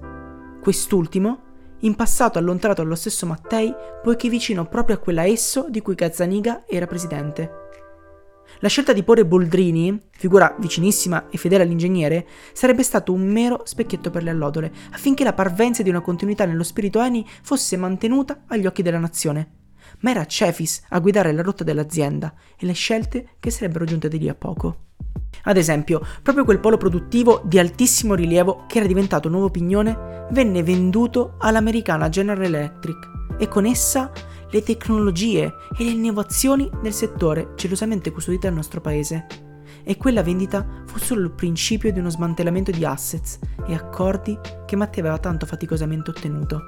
Quest'ultimo, 0.61 1.39
in 1.79 1.95
passato 1.95 2.39
allontanato 2.39 2.83
dallo 2.83 2.95
stesso 2.95 3.25
Mattei, 3.25 3.73
poiché 4.01 4.29
vicino 4.29 4.65
proprio 4.65 4.95
a 4.95 4.99
quella 4.99 5.25
esso 5.25 5.65
di 5.69 5.81
cui 5.81 5.93
Cazzaniga 5.93 6.63
era 6.65 6.87
presidente. 6.87 7.63
La 8.59 8.69
scelta 8.69 8.93
di 8.93 9.03
porre 9.03 9.25
Boldrini, 9.25 10.03
figura 10.11 10.55
vicinissima 10.57 11.27
e 11.27 11.37
fedele 11.37 11.63
all'ingegnere, 11.63 12.25
sarebbe 12.53 12.83
stato 12.83 13.11
un 13.11 13.27
mero 13.27 13.63
specchietto 13.65 14.09
per 14.09 14.23
le 14.23 14.29
allodole, 14.29 14.71
affinché 14.93 15.25
la 15.25 15.33
parvenza 15.33 15.83
di 15.83 15.89
una 15.89 15.99
continuità 15.99 16.45
nello 16.45 16.63
spirito 16.63 17.01
Eni 17.01 17.27
fosse 17.41 17.75
mantenuta 17.75 18.43
agli 18.47 18.65
occhi 18.65 18.83
della 18.83 18.99
nazione 18.99 19.63
ma 20.05 20.11
era 20.11 20.25
Cefis 20.25 20.83
a 20.89 20.99
guidare 20.99 21.33
la 21.33 21.41
rotta 21.41 21.63
dell'azienda 21.63 22.31
e 22.55 22.67
le 22.67 22.73
scelte 22.73 23.29
che 23.39 23.49
sarebbero 23.49 23.85
giunte 23.85 24.07
di 24.07 24.19
lì 24.19 24.29
a 24.29 24.35
poco. 24.35 24.83
Ad 25.45 25.57
esempio, 25.57 25.99
proprio 26.21 26.45
quel 26.45 26.59
polo 26.59 26.77
produttivo 26.77 27.41
di 27.43 27.57
altissimo 27.57 28.13
rilievo 28.13 28.65
che 28.67 28.77
era 28.77 28.87
diventato 28.87 29.29
nuovo 29.29 29.49
pignone 29.49 30.27
venne 30.29 30.61
venduto 30.61 31.37
all'americana 31.39 32.09
General 32.09 32.43
Electric 32.43 32.97
e 33.39 33.47
con 33.47 33.65
essa 33.65 34.11
le 34.51 34.61
tecnologie 34.61 35.51
e 35.75 35.83
le 35.83 35.89
innovazioni 35.89 36.69
nel 36.83 36.93
settore 36.93 37.53
gelosamente 37.55 38.11
custodite 38.11 38.45
dal 38.45 38.55
nostro 38.55 38.81
paese. 38.81 39.25
E 39.83 39.97
quella 39.97 40.21
vendita 40.21 40.83
fu 40.85 40.99
solo 40.99 41.21
il 41.21 41.31
principio 41.31 41.91
di 41.91 41.97
uno 41.97 42.09
smantellamento 42.09 42.69
di 42.69 42.85
assets 42.85 43.39
e 43.65 43.73
accordi 43.73 44.37
che 44.67 44.75
Mattei 44.75 44.99
aveva 44.99 45.17
tanto 45.17 45.47
faticosamente 45.47 46.11
ottenuto. 46.11 46.61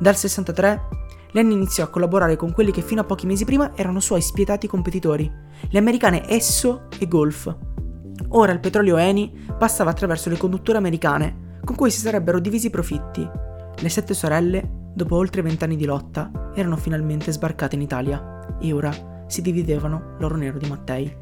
Dal 0.00 0.16
63 0.16 1.03
Lenny 1.34 1.54
iniziò 1.54 1.82
a 1.82 1.88
collaborare 1.88 2.36
con 2.36 2.52
quelli 2.52 2.70
che 2.70 2.80
fino 2.80 3.00
a 3.00 3.04
pochi 3.04 3.26
mesi 3.26 3.44
prima 3.44 3.72
erano 3.74 3.98
suoi 3.98 4.22
spietati 4.22 4.68
competitori, 4.68 5.28
le 5.68 5.78
americane 5.78 6.30
Esso 6.30 6.86
e 6.96 7.08
Golf. 7.08 7.52
Ora 8.28 8.52
il 8.52 8.60
petrolio 8.60 8.96
Eni 8.96 9.46
passava 9.58 9.90
attraverso 9.90 10.28
le 10.28 10.36
condutture 10.36 10.78
americane, 10.78 11.58
con 11.64 11.74
cui 11.74 11.90
si 11.90 11.98
sarebbero 11.98 12.38
divisi 12.38 12.68
i 12.68 12.70
profitti. 12.70 13.28
Le 13.76 13.88
sette 13.88 14.14
sorelle, 14.14 14.62
dopo 14.94 15.16
oltre 15.16 15.42
vent'anni 15.42 15.74
di 15.74 15.86
lotta, 15.86 16.52
erano 16.54 16.76
finalmente 16.76 17.32
sbarcate 17.32 17.74
in 17.74 17.82
Italia 17.82 18.56
e 18.60 18.72
ora 18.72 18.92
si 19.26 19.42
dividevano 19.42 20.14
l'oro 20.20 20.36
nero 20.36 20.58
di 20.58 20.68
Mattei. 20.68 21.16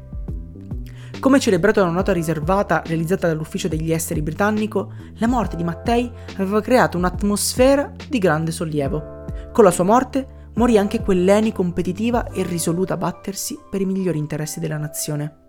Come 1.19 1.39
celebrato 1.39 1.79
da 1.79 1.87
una 1.87 1.95
nota 1.95 2.13
riservata 2.13 2.83
realizzata 2.85 3.25
dall'ufficio 3.25 3.67
degli 3.67 3.91
esteri 3.91 4.21
britannico, 4.21 4.93
la 5.15 5.27
morte 5.27 5.55
di 5.55 5.63
Mattei 5.63 6.11
aveva 6.37 6.61
creato 6.61 6.99
un'atmosfera 6.99 7.91
di 8.07 8.19
grande 8.19 8.51
sollievo. 8.51 9.12
Con 9.53 9.63
la 9.63 9.69
sua 9.69 9.83
morte 9.83 10.49
morì 10.55 10.79
anche 10.79 11.03
quell'Eni 11.03 11.51
competitiva 11.51 12.31
e 12.31 12.41
risoluta 12.41 12.95
a 12.95 12.97
battersi 12.97 13.59
per 13.69 13.81
i 13.81 13.85
migliori 13.85 14.17
interessi 14.17 14.59
della 14.59 14.77
nazione. 14.77 15.41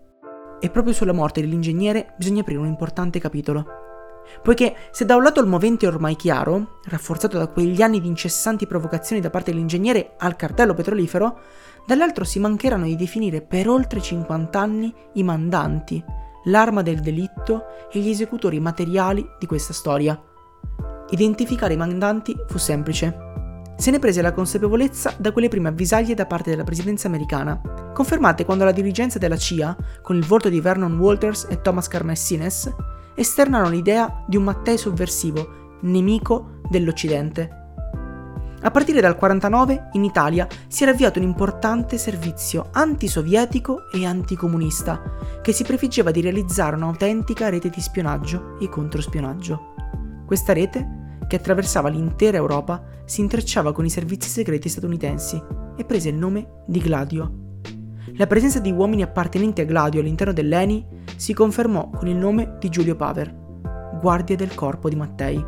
E 0.60 0.68
proprio 0.68 0.92
sulla 0.92 1.14
morte 1.14 1.40
dell'ingegnere 1.40 2.12
bisogna 2.18 2.42
aprire 2.42 2.60
un 2.60 2.66
importante 2.66 3.18
capitolo. 3.18 3.64
Poiché 4.42 4.76
se 4.90 5.06
da 5.06 5.16
un 5.16 5.22
lato 5.22 5.40
il 5.40 5.46
movente 5.46 5.86
è 5.86 5.88
ormai 5.88 6.16
chiaro, 6.16 6.80
rafforzato 6.84 7.38
da 7.38 7.46
quegli 7.46 7.80
anni 7.80 7.98
di 7.98 8.06
incessanti 8.06 8.66
provocazioni 8.66 9.22
da 9.22 9.30
parte 9.30 9.52
dell'ingegnere 9.52 10.16
al 10.18 10.36
cartello 10.36 10.74
petrolifero, 10.74 11.38
dall'altro 11.86 12.24
si 12.24 12.38
mancheranno 12.38 12.84
di 12.84 12.96
definire 12.96 13.40
per 13.40 13.70
oltre 13.70 14.02
50 14.02 14.60
anni 14.60 14.94
i 15.14 15.22
mandanti, 15.22 16.04
l'arma 16.44 16.82
del 16.82 17.00
delitto 17.00 17.88
e 17.90 18.00
gli 18.00 18.10
esecutori 18.10 18.60
materiali 18.60 19.26
di 19.38 19.46
questa 19.46 19.72
storia. 19.72 20.22
Identificare 21.08 21.72
i 21.72 21.78
mandanti 21.78 22.36
fu 22.46 22.58
semplice. 22.58 23.23
Se 23.76 23.90
ne 23.90 23.98
prese 23.98 24.22
la 24.22 24.32
consapevolezza 24.32 25.14
da 25.18 25.32
quelle 25.32 25.48
prime 25.48 25.68
avvisaglie 25.68 26.14
da 26.14 26.26
parte 26.26 26.50
della 26.50 26.64
presidenza 26.64 27.08
americana, 27.08 27.60
confermate 27.92 28.44
quando 28.44 28.64
la 28.64 28.72
dirigenza 28.72 29.18
della 29.18 29.36
CIA, 29.36 29.76
con 30.00 30.16
il 30.16 30.24
volto 30.24 30.48
di 30.48 30.60
Vernon 30.60 30.96
Walters 30.98 31.46
e 31.50 31.60
Thomas 31.60 31.88
Carmessines, 31.88 32.72
esternarono 33.14 33.70
l'idea 33.70 34.24
di 34.26 34.36
un 34.36 34.44
Mattei 34.44 34.78
sovversivo, 34.78 35.78
nemico 35.82 36.60
dell'Occidente. 36.70 37.62
A 38.62 38.70
partire 38.70 39.02
dal 39.02 39.16
49 39.16 39.90
in 39.92 40.04
Italia 40.04 40.46
si 40.68 40.84
era 40.84 40.92
avviato 40.92 41.18
un 41.18 41.26
importante 41.26 41.98
servizio 41.98 42.68
antisovietico 42.72 43.90
e 43.92 44.06
anticomunista 44.06 45.02
che 45.42 45.52
si 45.52 45.64
prefiggeva 45.64 46.10
di 46.10 46.22
realizzare 46.22 46.76
un'autentica 46.76 47.50
rete 47.50 47.68
di 47.68 47.80
spionaggio 47.82 48.56
e 48.58 48.70
controspionaggio. 48.70 49.74
Questa 50.24 50.54
rete, 50.54 51.03
che 51.26 51.36
attraversava 51.36 51.88
l'intera 51.88 52.36
Europa, 52.36 52.82
si 53.04 53.20
intrecciava 53.20 53.72
con 53.72 53.84
i 53.84 53.90
servizi 53.90 54.28
segreti 54.28 54.68
statunitensi 54.68 55.42
e 55.76 55.84
prese 55.84 56.08
il 56.08 56.16
nome 56.16 56.62
di 56.66 56.78
Gladio. 56.78 57.42
La 58.16 58.26
presenza 58.26 58.60
di 58.60 58.70
uomini 58.70 59.02
appartenenti 59.02 59.60
a 59.60 59.64
Gladio 59.64 60.00
all'interno 60.00 60.32
dell'ENI 60.32 60.86
si 61.16 61.32
confermò 61.32 61.90
con 61.90 62.06
il 62.06 62.16
nome 62.16 62.56
di 62.60 62.68
Giulio 62.68 62.94
Paver, 62.94 63.34
guardia 64.00 64.36
del 64.36 64.54
corpo 64.54 64.88
di 64.88 64.96
Mattei. 64.96 65.44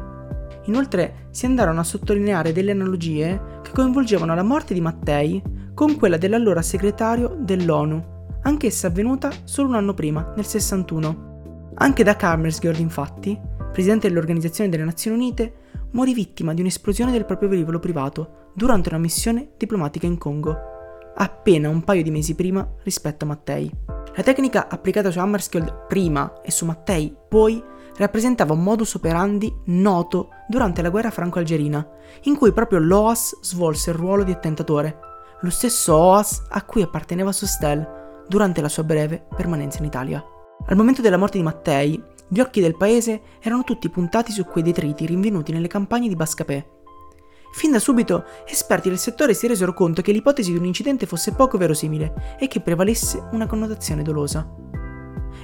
Inoltre 0.64 1.28
si 1.30 1.46
andarono 1.46 1.80
a 1.80 1.84
sottolineare 1.84 2.52
delle 2.52 2.72
analogie 2.72 3.60
che 3.62 3.70
coinvolgevano 3.72 4.34
la 4.34 4.42
morte 4.42 4.74
di 4.74 4.80
Mattei 4.80 5.40
con 5.74 5.96
quella 5.96 6.16
dell'allora 6.16 6.62
segretario 6.62 7.36
dell'ONU, 7.38 8.14
anch'essa 8.42 8.86
avvenuta 8.86 9.30
solo 9.44 9.68
un 9.68 9.74
anno 9.74 9.94
prima, 9.94 10.32
nel 10.34 10.46
61. 10.46 11.72
Anche 11.74 12.02
da 12.02 12.16
Hammersgird, 12.18 12.78
infatti, 12.78 13.38
presidente 13.72 14.08
dell'Organizzazione 14.08 14.70
delle 14.70 14.84
Nazioni 14.84 15.16
Unite, 15.18 15.52
morì 15.96 16.12
vittima 16.12 16.52
di 16.52 16.61
un'esplosione 16.61 17.11
del 17.11 17.24
proprio 17.24 17.48
velivolo 17.48 17.78
privato 17.78 18.50
durante 18.54 18.90
una 18.90 18.98
missione 18.98 19.52
diplomatica 19.56 20.04
in 20.04 20.18
Congo, 20.18 20.54
appena 21.14 21.70
un 21.70 21.85
paio 21.85 22.02
di 22.02 22.11
mesi 22.11 22.35
prima 22.35 22.70
rispetto 22.82 23.24
a 23.24 23.28
Mattei. 23.28 23.72
La 24.14 24.22
tecnica 24.22 24.68
applicata 24.68 25.11
su 25.11 25.18
Hammerskjöld 25.18 25.87
prima 25.88 26.42
e 26.42 26.50
su 26.50 26.66
Mattei 26.66 27.16
poi 27.26 27.62
rappresentava 27.96 28.52
un 28.52 28.62
modus 28.62 28.92
operandi 28.92 29.50
noto 29.64 30.28
durante 30.46 30.82
la 30.82 30.90
guerra 30.90 31.11
franco-algerina, 31.11 31.88
in 32.24 32.37
cui 32.37 32.52
proprio 32.52 32.78
l'OAS 32.78 33.40
svolse 33.40 33.88
il 33.90 33.96
ruolo 33.96 34.22
di 34.22 34.32
attentatore, 34.32 34.98
lo 35.40 35.50
stesso 35.50 35.96
OAS 35.96 36.44
a 36.50 36.62
cui 36.64 36.82
apparteneva 36.82 37.32
Sostel 37.32 38.24
durante 38.28 38.61
la 38.61 38.68
sua 38.68 38.85
breve 38.85 39.26
permanenza 39.35 39.78
in 39.78 39.87
Italia. 39.87 40.22
Al 40.66 40.76
momento 40.76 41.00
della 41.00 41.16
morte 41.16 41.38
di 41.38 41.44
Mattei, 41.44 42.02
gli 42.28 42.40
occhi 42.40 42.60
del 42.60 42.76
paese 42.76 43.20
erano 43.40 43.62
tutti 43.62 43.88
puntati 43.88 44.32
su 44.32 44.44
quei 44.44 44.64
detriti 44.64 45.06
rinvenuti 45.06 45.52
nelle 45.52 45.68
campagne 45.68 46.08
di 46.08 46.16
Bascapè. 46.16 46.66
Fin 47.52 47.70
da 47.70 47.78
subito, 47.78 48.24
esperti 48.46 48.88
del 48.88 48.98
settore 48.98 49.32
si 49.32 49.46
resero 49.46 49.72
conto 49.72 50.02
che 50.02 50.12
l'ipotesi 50.12 50.52
di 50.52 50.58
un 50.58 50.64
incidente 50.64 51.06
fosse 51.06 51.32
poco 51.32 51.56
verosimile 51.56 52.36
e 52.38 52.48
che 52.48 52.60
prevalesse 52.60 53.28
una 53.32 53.46
connotazione 53.46 54.02
dolosa. 54.02 54.46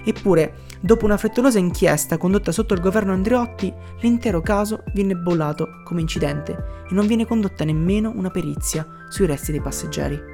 Eppure, 0.04 0.54
dopo 0.80 1.04
una 1.04 1.16
frettolosa 1.16 1.58
inchiesta 1.58 2.18
condotta 2.18 2.50
sotto 2.50 2.74
il 2.74 2.80
governo 2.80 3.12
Andreotti, 3.12 3.72
l'intero 4.00 4.40
caso 4.40 4.82
viene 4.92 5.14
bollato 5.14 5.82
come 5.84 6.00
incidente 6.00 6.84
e 6.90 6.94
non 6.94 7.06
viene 7.06 7.26
condotta 7.26 7.64
nemmeno 7.64 8.12
una 8.14 8.30
perizia 8.30 8.86
sui 9.08 9.26
resti 9.26 9.52
dei 9.52 9.60
passeggeri. 9.60 10.31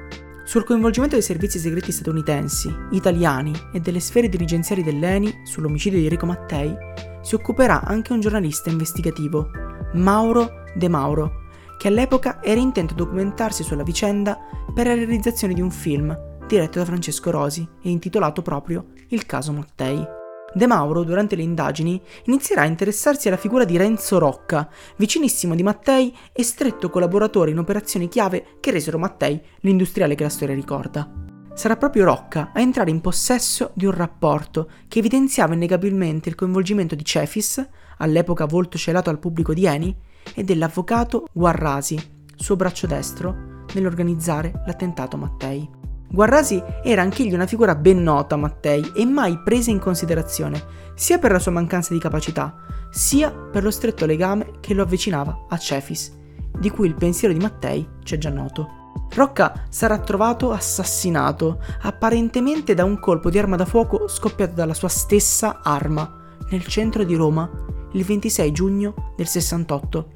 Sul 0.49 0.63
coinvolgimento 0.63 1.13
dei 1.13 1.23
servizi 1.23 1.59
segreti 1.59 1.91
statunitensi, 1.91 2.75
italiani 2.89 3.53
e 3.71 3.79
delle 3.79 3.99
sfere 3.99 4.29
dirigenziali 4.29 4.81
dell'ENI 4.81 5.41
sull'omicidio 5.43 5.99
di 5.99 6.05
Enrico 6.05 6.25
Mattei 6.25 6.75
si 7.21 7.35
occuperà 7.35 7.83
anche 7.83 8.13
un 8.13 8.19
giornalista 8.19 8.71
investigativo, 8.71 9.51
Mauro 9.93 10.63
De 10.73 10.87
Mauro, 10.87 11.49
che 11.77 11.89
all'epoca 11.89 12.41
era 12.41 12.59
intento 12.59 12.93
a 12.93 12.97
documentarsi 12.97 13.61
sulla 13.61 13.83
vicenda 13.83 14.39
per 14.73 14.87
la 14.87 14.95
realizzazione 14.95 15.53
di 15.53 15.61
un 15.61 15.69
film 15.69 16.17
diretto 16.47 16.79
da 16.79 16.85
Francesco 16.85 17.29
Rosi 17.29 17.69
e 17.83 17.91
intitolato 17.91 18.41
proprio 18.41 18.87
Il 19.09 19.27
caso 19.27 19.53
Mattei. 19.53 20.17
De 20.53 20.67
Mauro, 20.67 21.03
durante 21.03 21.35
le 21.35 21.43
indagini, 21.43 22.01
inizierà 22.25 22.61
a 22.61 22.65
interessarsi 22.65 23.27
alla 23.27 23.37
figura 23.37 23.65
di 23.65 23.77
Renzo 23.77 24.17
Rocca, 24.17 24.67
vicinissimo 24.97 25.55
di 25.55 25.63
Mattei 25.63 26.15
e 26.31 26.43
stretto 26.43 26.89
collaboratore 26.89 27.51
in 27.51 27.59
operazioni 27.59 28.07
chiave 28.07 28.57
che 28.59 28.71
resero 28.71 28.97
Mattei 28.97 29.39
l'industriale 29.61 30.15
che 30.15 30.23
la 30.23 30.29
storia 30.29 30.55
ricorda. 30.55 31.27
Sarà 31.53 31.75
proprio 31.75 32.05
Rocca 32.05 32.51
a 32.53 32.61
entrare 32.61 32.89
in 32.89 33.01
possesso 33.01 33.71
di 33.73 33.85
un 33.85 33.91
rapporto 33.91 34.69
che 34.87 34.99
evidenziava 34.99 35.53
innegabilmente 35.53 36.29
il 36.29 36.35
coinvolgimento 36.35 36.95
di 36.95 37.03
Cefis, 37.03 37.67
all'epoca 37.97 38.45
volto 38.45 38.77
celato 38.77 39.09
al 39.09 39.19
pubblico 39.19 39.53
di 39.53 39.65
Eni, 39.65 39.95
e 40.33 40.43
dell'avvocato 40.43 41.27
Guarrasi, 41.31 41.99
suo 42.35 42.55
braccio 42.55 42.87
destro, 42.87 43.65
nell'organizzare 43.73 44.63
l'attentato 44.65 45.15
a 45.15 45.19
Mattei. 45.19 45.88
Guarrasi 46.11 46.61
era 46.83 47.03
anch'egli 47.03 47.35
una 47.35 47.45
figura 47.45 47.75
ben 47.75 48.01
nota 48.01 48.33
a 48.33 48.37
Mattei 48.39 48.93
e 48.95 49.05
mai 49.05 49.37
presa 49.43 49.69
in 49.69 49.77
considerazione, 49.77 50.63
sia 50.95 51.19
per 51.19 51.31
la 51.31 51.37
sua 51.37 51.51
mancanza 51.51 51.93
di 51.93 51.99
capacità, 51.99 52.55
sia 52.89 53.31
per 53.31 53.61
lo 53.61 53.69
stretto 53.69 54.07
legame 54.07 54.53
che 54.59 54.73
lo 54.73 54.81
avvicinava 54.81 55.45
a 55.47 55.57
Cefis, 55.57 56.17
di 56.57 56.71
cui 56.71 56.87
il 56.87 56.95
pensiero 56.95 57.31
di 57.31 57.39
Mattei 57.39 57.87
c'è 58.03 58.17
già 58.17 58.31
noto. 58.31 58.77
Rocca 59.13 59.65
sarà 59.69 59.99
trovato 59.99 60.51
assassinato, 60.51 61.61
apparentemente 61.81 62.73
da 62.73 62.83
un 62.83 62.99
colpo 62.99 63.29
di 63.29 63.37
arma 63.37 63.55
da 63.55 63.65
fuoco 63.65 64.07
scoppiato 64.07 64.55
dalla 64.55 64.73
sua 64.73 64.89
stessa 64.89 65.59
arma, 65.61 66.37
nel 66.49 66.65
centro 66.65 67.03
di 67.03 67.13
Roma, 67.13 67.47
il 67.93 68.03
26 68.03 68.51
giugno 68.51 69.13
del 69.15 69.27
68. 69.27 70.09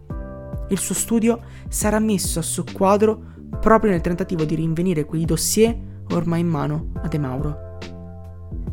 Il 0.70 0.80
suo 0.80 0.96
studio 0.96 1.40
sarà 1.70 2.00
messo 2.00 2.40
a 2.40 2.44
soqquadro 2.44 3.33
proprio 3.64 3.92
nel 3.92 4.02
tentativo 4.02 4.44
di 4.44 4.56
rinvenire 4.56 5.06
quei 5.06 5.24
dossier 5.24 5.74
ormai 6.12 6.42
in 6.42 6.48
mano 6.48 6.92
a 7.02 7.08
De 7.08 7.18
Mauro. 7.18 7.78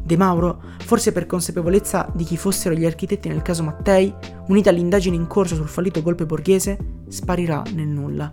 De 0.03 0.17
Mauro, 0.17 0.61
forse 0.79 1.13
per 1.13 1.27
consapevolezza 1.27 2.11
di 2.13 2.25
chi 2.25 2.37
fossero 2.37 2.75
gli 2.75 2.85
architetti 2.85 3.29
nel 3.29 3.41
caso 3.41 3.63
Mattei, 3.63 4.13
unita 4.49 4.71
all'indagine 4.71 5.15
in 5.15 5.29
corso 5.29 5.55
sul 5.55 5.69
fallito 5.69 6.03
golpe 6.03 6.27
borghese, 6.27 6.77
sparirà 7.07 7.63
nel 7.73 7.87
nulla. 7.87 8.33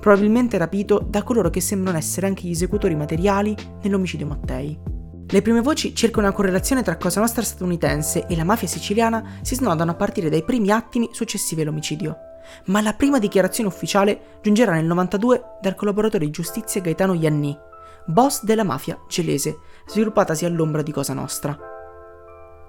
Probabilmente 0.00 0.56
rapito 0.56 1.04
da 1.06 1.22
coloro 1.22 1.50
che 1.50 1.60
sembrano 1.60 1.98
essere 1.98 2.26
anche 2.26 2.48
gli 2.48 2.52
esecutori 2.52 2.94
materiali 2.94 3.54
nell'omicidio 3.82 4.26
Mattei. 4.26 4.78
Le 5.26 5.42
prime 5.42 5.60
voci 5.60 5.94
circa 5.94 6.20
una 6.20 6.32
correlazione 6.32 6.82
tra 6.82 6.96
Cosa 6.96 7.20
Nostra 7.20 7.42
statunitense 7.42 8.26
e 8.26 8.34
la 8.36 8.44
mafia 8.44 8.68
siciliana 8.68 9.22
si 9.42 9.54
snodano 9.54 9.90
a 9.90 9.96
partire 9.96 10.30
dai 10.30 10.42
primi 10.42 10.70
attimi 10.70 11.10
successivi 11.12 11.60
all'omicidio 11.60 12.16
ma 12.66 12.80
la 12.80 12.92
prima 12.92 13.18
dichiarazione 13.18 13.68
ufficiale 13.68 14.38
giungerà 14.42 14.72
nel 14.72 14.84
92 14.84 15.42
dal 15.60 15.74
collaboratore 15.74 16.24
di 16.24 16.30
giustizia 16.30 16.80
Gaetano 16.80 17.14
Ianni, 17.14 17.56
boss 18.06 18.42
della 18.44 18.64
mafia 18.64 18.98
gelese, 19.08 19.58
sviluppatasi 19.86 20.44
all'ombra 20.44 20.82
di 20.82 20.92
Cosa 20.92 21.14
Nostra. 21.14 21.56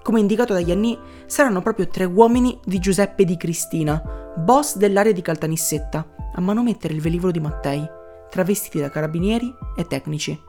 Come 0.02 0.20
indicato 0.20 0.52
da 0.52 0.60
Ianni, 0.60 0.98
saranno 1.26 1.60
proprio 1.62 1.88
tre 1.88 2.04
uomini 2.04 2.58
di 2.64 2.78
Giuseppe 2.78 3.24
Di 3.24 3.36
Cristina, 3.36 4.02
boss 4.36 4.76
dell'area 4.76 5.12
di 5.12 5.22
Caltanissetta, 5.22 6.06
a 6.34 6.40
manomettere 6.40 6.94
il 6.94 7.00
velivolo 7.00 7.32
di 7.32 7.40
Mattei, 7.40 7.86
travestiti 8.30 8.80
da 8.80 8.88
carabinieri 8.88 9.52
e 9.76 9.86
tecnici. 9.86 10.40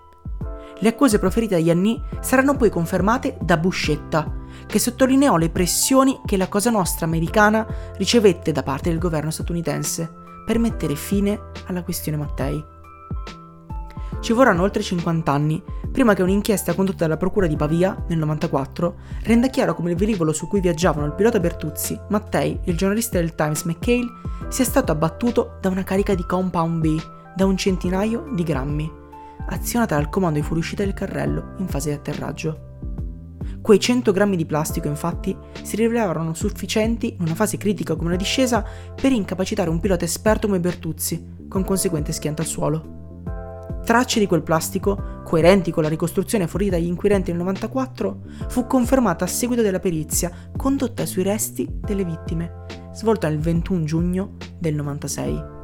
Le 0.80 0.90
accuse 0.90 1.20
proferite 1.20 1.56
da 1.56 1.62
Ianni 1.62 2.02
saranno 2.22 2.56
poi 2.56 2.70
confermate 2.70 3.38
da 3.42 3.58
Buscetta, 3.58 4.41
che 4.72 4.80
sottolineò 4.80 5.36
le 5.36 5.50
pressioni 5.50 6.22
che 6.26 6.38
la 6.38 6.48
Cosa 6.48 6.70
Nostra 6.70 7.06
americana 7.06 7.68
ricevette 7.98 8.54
da 8.54 8.64
parte 8.64 8.90
del 8.90 9.00
governo 9.00 9.30
statunitense 9.30 10.10
per 10.46 10.60
mettere 10.60 10.96
fine 10.96 11.38
alla 11.66 11.84
questione 11.84 12.18
Mattei. 12.18 12.64
Ci 14.22 14.32
vorranno 14.32 14.62
oltre 14.62 14.82
50 14.82 15.30
anni 15.30 15.62
prima 15.92 16.14
che 16.14 16.22
un'inchiesta 16.22 16.74
condotta 16.74 17.00
dalla 17.00 17.18
Procura 17.18 17.48
di 17.48 17.58
Pavia 17.58 18.02
nel 18.08 18.20
94 18.20 18.96
renda 19.24 19.48
chiaro 19.48 19.76
come 19.76 19.92
il 19.92 19.98
velivolo 19.98 20.32
su 20.32 20.48
cui 20.48 20.62
viaggiavano 20.62 21.06
il 21.06 21.16
pilota 21.16 21.42
Bertuzzi, 21.42 22.00
Mattei 22.08 22.58
e 22.64 22.72
il 22.72 22.78
giornalista 22.78 23.20
del 23.20 23.36
Times 23.36 23.64
McHale 23.64 24.08
sia 24.48 24.64
stato 24.64 24.94
abbattuto 24.94 25.58
da 25.60 25.68
una 25.68 25.84
carica 25.84 26.16
di 26.16 26.26
Compound 26.26 26.80
B 26.80 27.02
da 27.36 27.46
un 27.46 27.58
centinaio 27.58 28.30
di 28.34 28.44
grammi, 28.44 28.90
azionata 29.50 29.96
dal 29.96 30.08
comando 30.08 30.40
di 30.40 30.46
fuoriuscita 30.46 30.86
del 30.86 30.94
carrello 30.94 31.56
in 31.58 31.68
fase 31.68 31.90
di 31.90 31.96
atterraggio. 31.96 32.70
Quei 33.62 33.80
100 33.80 34.12
grammi 34.12 34.36
di 34.36 34.46
plastico, 34.48 34.88
infatti, 34.88 35.38
si 35.62 35.76
rivelarono 35.76 36.34
sufficienti 36.34 37.14
in 37.14 37.26
una 37.26 37.36
fase 37.36 37.58
critica 37.58 37.96
come 37.96 38.10
la 38.10 38.16
discesa 38.16 38.66
per 39.00 39.12
incapacitare 39.12 39.70
un 39.70 39.80
pilota 39.80 40.04
esperto 40.04 40.48
come 40.48 40.60
Bertuzzi, 40.60 41.46
con 41.48 41.64
conseguente 41.64 42.12
schianto 42.12 42.42
al 42.42 42.48
suolo. 42.48 43.00
Tracce 43.86 44.20
di 44.20 44.26
quel 44.26 44.42
plastico, 44.42 45.22
coerenti 45.24 45.70
con 45.72 45.84
la 45.84 45.90
ricostruzione 45.90 46.48
fornita 46.48 46.76
agli 46.76 46.88
inquirenti 46.88 47.32
nel 47.32 47.40
94, 47.42 48.22
fu 48.48 48.66
confermata 48.66 49.26
a 49.26 49.28
seguito 49.28 49.62
della 49.62 49.80
perizia 49.80 50.32
condotta 50.58 51.06
sui 51.06 51.24
resti 51.24 51.68
delle 51.70 52.04
vittime, 52.04 52.66
svolta 52.94 53.28
il 53.28 53.40
21 53.40 53.84
giugno 53.84 54.38
del 54.58 54.74
96. 54.74 55.61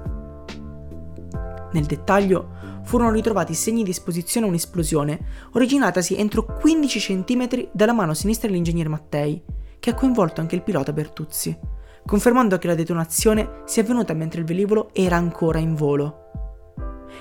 Nel 1.71 1.85
dettaglio, 1.85 2.49
furono 2.83 3.11
ritrovati 3.11 3.53
segni 3.53 3.83
di 3.83 3.89
esposizione 3.89 4.45
a 4.45 4.49
un'esplosione 4.49 5.19
originatasi 5.51 6.15
entro 6.15 6.45
15 6.45 6.99
cm 6.99 7.69
dalla 7.73 7.91
mano 7.91 8.13
sinistra 8.13 8.47
dell'ingegnere 8.47 8.87
Mattei, 8.87 9.43
che 9.79 9.89
ha 9.89 9.93
coinvolto 9.93 10.39
anche 10.39 10.55
il 10.55 10.63
pilota 10.63 10.93
Bertuzzi, 10.93 11.57
confermando 12.05 12.57
che 12.57 12.67
la 12.67 12.75
detonazione 12.75 13.61
sia 13.65 13.83
avvenuta 13.83 14.13
mentre 14.13 14.39
il 14.39 14.45
velivolo 14.45 14.89
era 14.93 15.17
ancora 15.17 15.59
in 15.59 15.75
volo. 15.75 16.21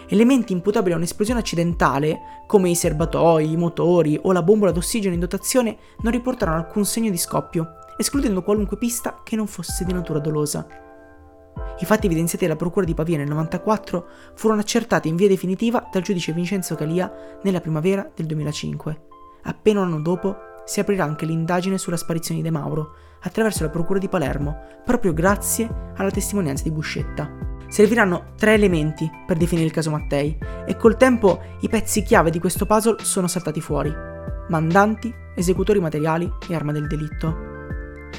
Elementi 0.08 0.52
imputabili 0.52 0.94
a 0.94 0.96
un'esplosione 0.96 1.40
accidentale, 1.40 2.44
come 2.46 2.70
i 2.70 2.76
serbatoi, 2.76 3.50
i 3.50 3.56
motori 3.56 4.18
o 4.22 4.30
la 4.30 4.42
bombola 4.42 4.70
d'ossigeno 4.70 5.14
in 5.14 5.20
dotazione, 5.20 5.76
non 6.02 6.12
riportarono 6.12 6.58
alcun 6.58 6.84
segno 6.84 7.10
di 7.10 7.18
scoppio, 7.18 7.70
escludendo 7.96 8.42
qualunque 8.42 8.78
pista 8.78 9.22
che 9.24 9.34
non 9.34 9.48
fosse 9.48 9.84
di 9.84 9.92
natura 9.92 10.20
dolosa. 10.20 10.85
I 11.78 11.84
fatti 11.84 12.06
evidenziati 12.06 12.46
dalla 12.46 12.56
Procura 12.56 12.86
di 12.86 12.94
Pavia 12.94 13.18
nel 13.18 13.28
94 13.28 14.06
furono 14.34 14.60
accertati 14.60 15.08
in 15.08 15.16
via 15.16 15.28
definitiva 15.28 15.86
dal 15.92 16.00
giudice 16.00 16.32
Vincenzo 16.32 16.74
Calia 16.74 17.38
nella 17.42 17.60
primavera 17.60 18.10
del 18.14 18.24
2005. 18.24 19.00
Appena 19.42 19.80
un 19.80 19.88
anno 19.88 20.00
dopo 20.00 20.36
si 20.64 20.80
aprirà 20.80 21.04
anche 21.04 21.26
l'indagine 21.26 21.76
sulla 21.76 21.98
sparizione 21.98 22.40
di 22.40 22.46
De 22.48 22.52
Mauro 22.52 22.94
attraverso 23.22 23.62
la 23.62 23.70
Procura 23.70 23.98
di 23.98 24.08
Palermo, 24.08 24.56
proprio 24.84 25.12
grazie 25.12 25.92
alla 25.96 26.10
testimonianza 26.10 26.62
di 26.62 26.70
Buscetta. 26.70 27.30
Serviranno 27.68 28.32
tre 28.36 28.54
elementi 28.54 29.10
per 29.26 29.36
definire 29.36 29.66
il 29.66 29.72
caso 29.72 29.90
Mattei 29.90 30.38
e 30.64 30.76
col 30.76 30.96
tempo 30.96 31.40
i 31.60 31.68
pezzi 31.68 32.02
chiave 32.02 32.30
di 32.30 32.38
questo 32.38 32.64
puzzle 32.64 33.04
sono 33.04 33.26
saltati 33.26 33.60
fuori. 33.60 33.92
Mandanti, 34.48 35.12
esecutori 35.34 35.80
materiali 35.80 36.30
e 36.48 36.54
arma 36.54 36.72
del 36.72 36.86
delitto. 36.86 37.55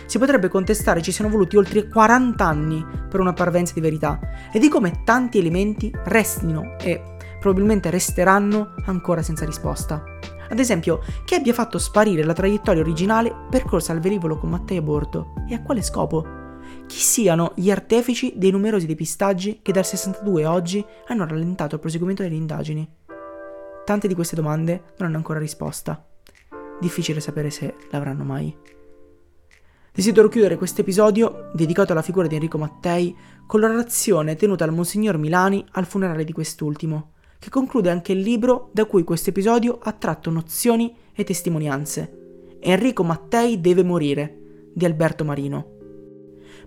Si 0.05 0.19
potrebbe 0.19 0.47
contestare 0.47 1.01
ci 1.01 1.11
siano 1.11 1.31
voluti 1.31 1.57
oltre 1.57 1.87
40 1.87 2.45
anni 2.45 2.85
per 3.09 3.19
una 3.19 3.33
parvenza 3.33 3.73
di 3.73 3.81
verità 3.81 4.19
e 4.51 4.59
di 4.59 4.69
come 4.69 5.01
tanti 5.03 5.39
elementi 5.39 5.91
restino 6.05 6.77
e 6.79 7.15
probabilmente 7.39 7.89
resteranno 7.89 8.75
ancora 8.85 9.21
senza 9.21 9.45
risposta. 9.45 10.03
Ad 10.49 10.59
esempio, 10.59 11.01
chi 11.25 11.35
abbia 11.35 11.53
fatto 11.53 11.77
sparire 11.77 12.23
la 12.23 12.33
traiettoria 12.33 12.81
originale 12.81 13.33
percorsa 13.49 13.91
al 13.91 13.99
velivolo 13.99 14.37
con 14.37 14.49
Mattei 14.49 14.77
a 14.77 14.81
bordo 14.81 15.33
e 15.47 15.53
a 15.53 15.61
quale 15.61 15.81
scopo? 15.81 16.35
Chi 16.85 16.97
siano 16.99 17.51
gli 17.55 17.69
artefici 17.69 18.33
dei 18.35 18.51
numerosi 18.51 18.85
depistaggi 18.85 19.59
che 19.61 19.73
dal 19.73 19.85
62 19.85 20.45
a 20.45 20.53
oggi 20.53 20.83
hanno 21.07 21.25
rallentato 21.25 21.75
il 21.75 21.81
proseguimento 21.81 22.23
delle 22.23 22.35
indagini? 22.35 22.89
Tante 23.83 24.07
di 24.07 24.15
queste 24.15 24.35
domande 24.35 24.83
non 24.97 25.09
hanno 25.09 25.17
ancora 25.17 25.39
risposta. 25.39 26.05
Difficile 26.79 27.19
sapere 27.19 27.49
se 27.49 27.75
l'avranno 27.89 28.23
mai. 28.23 28.55
Desidero 29.97 30.27
chiudere 30.27 30.57
questo 30.57 30.81
episodio, 30.81 31.49
dedicato 31.53 31.91
alla 31.91 32.03
figura 32.03 32.27
di 32.27 32.35
Enrico 32.35 32.59
Mattei, 32.59 33.17
con 33.47 33.59
la 33.59 33.67
narrazione 33.67 34.35
tenuta 34.35 34.63
dal 34.63 34.75
Monsignor 34.75 35.17
Milani 35.17 35.65
al 35.71 35.87
funerale 35.87 36.23
di 36.23 36.33
quest'ultimo, 36.33 37.13
che 37.39 37.49
conclude 37.49 37.89
anche 37.89 38.11
il 38.11 38.19
libro 38.19 38.69
da 38.73 38.85
cui 38.85 39.03
questo 39.03 39.31
episodio 39.31 39.79
ha 39.81 39.91
tratto 39.93 40.29
nozioni 40.29 40.95
e 41.15 41.23
testimonianze. 41.23 42.57
Enrico 42.59 43.03
Mattei 43.03 43.59
deve 43.59 43.81
morire, 43.81 44.69
di 44.71 44.85
Alberto 44.85 45.25
Marino. 45.25 45.65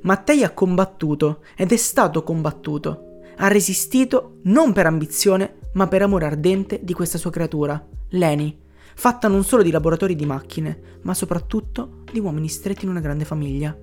Mattei 0.00 0.42
ha 0.42 0.50
combattuto 0.50 1.44
ed 1.54 1.70
è 1.70 1.76
stato 1.76 2.24
combattuto. 2.24 3.20
Ha 3.36 3.46
resistito 3.46 4.38
non 4.42 4.72
per 4.72 4.86
ambizione, 4.86 5.68
ma 5.74 5.86
per 5.86 6.02
amore 6.02 6.26
ardente 6.26 6.80
di 6.82 6.94
questa 6.94 7.16
sua 7.16 7.30
creatura, 7.30 7.80
Leni, 8.08 8.58
fatta 8.94 9.28
non 9.28 9.44
solo 9.44 9.62
di 9.62 9.70
laboratori 9.70 10.14
di 10.14 10.26
macchine, 10.26 10.98
ma 11.02 11.14
soprattutto 11.14 12.02
di 12.10 12.18
uomini 12.18 12.48
stretti 12.48 12.84
in 12.84 12.90
una 12.90 13.00
grande 13.00 13.24
famiglia. 13.24 13.76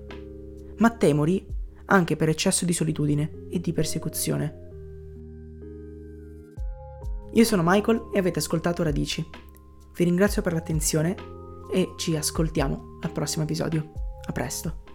Mattei 0.78 1.14
morì 1.14 1.46
anche 1.86 2.16
per 2.16 2.28
eccesso 2.28 2.64
di 2.64 2.72
solitudine 2.72 3.46
e 3.50 3.60
di 3.60 3.72
persecuzione. 3.72 4.66
Io 7.32 7.44
sono 7.44 7.62
Michael 7.64 8.08
e 8.12 8.18
avete 8.18 8.38
ascoltato 8.38 8.82
Radici. 8.82 9.26
Vi 9.94 10.04
ringrazio 10.04 10.42
per 10.42 10.52
l'attenzione 10.52 11.16
e 11.70 11.92
ci 11.96 12.16
ascoltiamo 12.16 12.98
al 13.02 13.12
prossimo 13.12 13.44
episodio. 13.44 13.92
A 14.26 14.32
presto. 14.32 14.87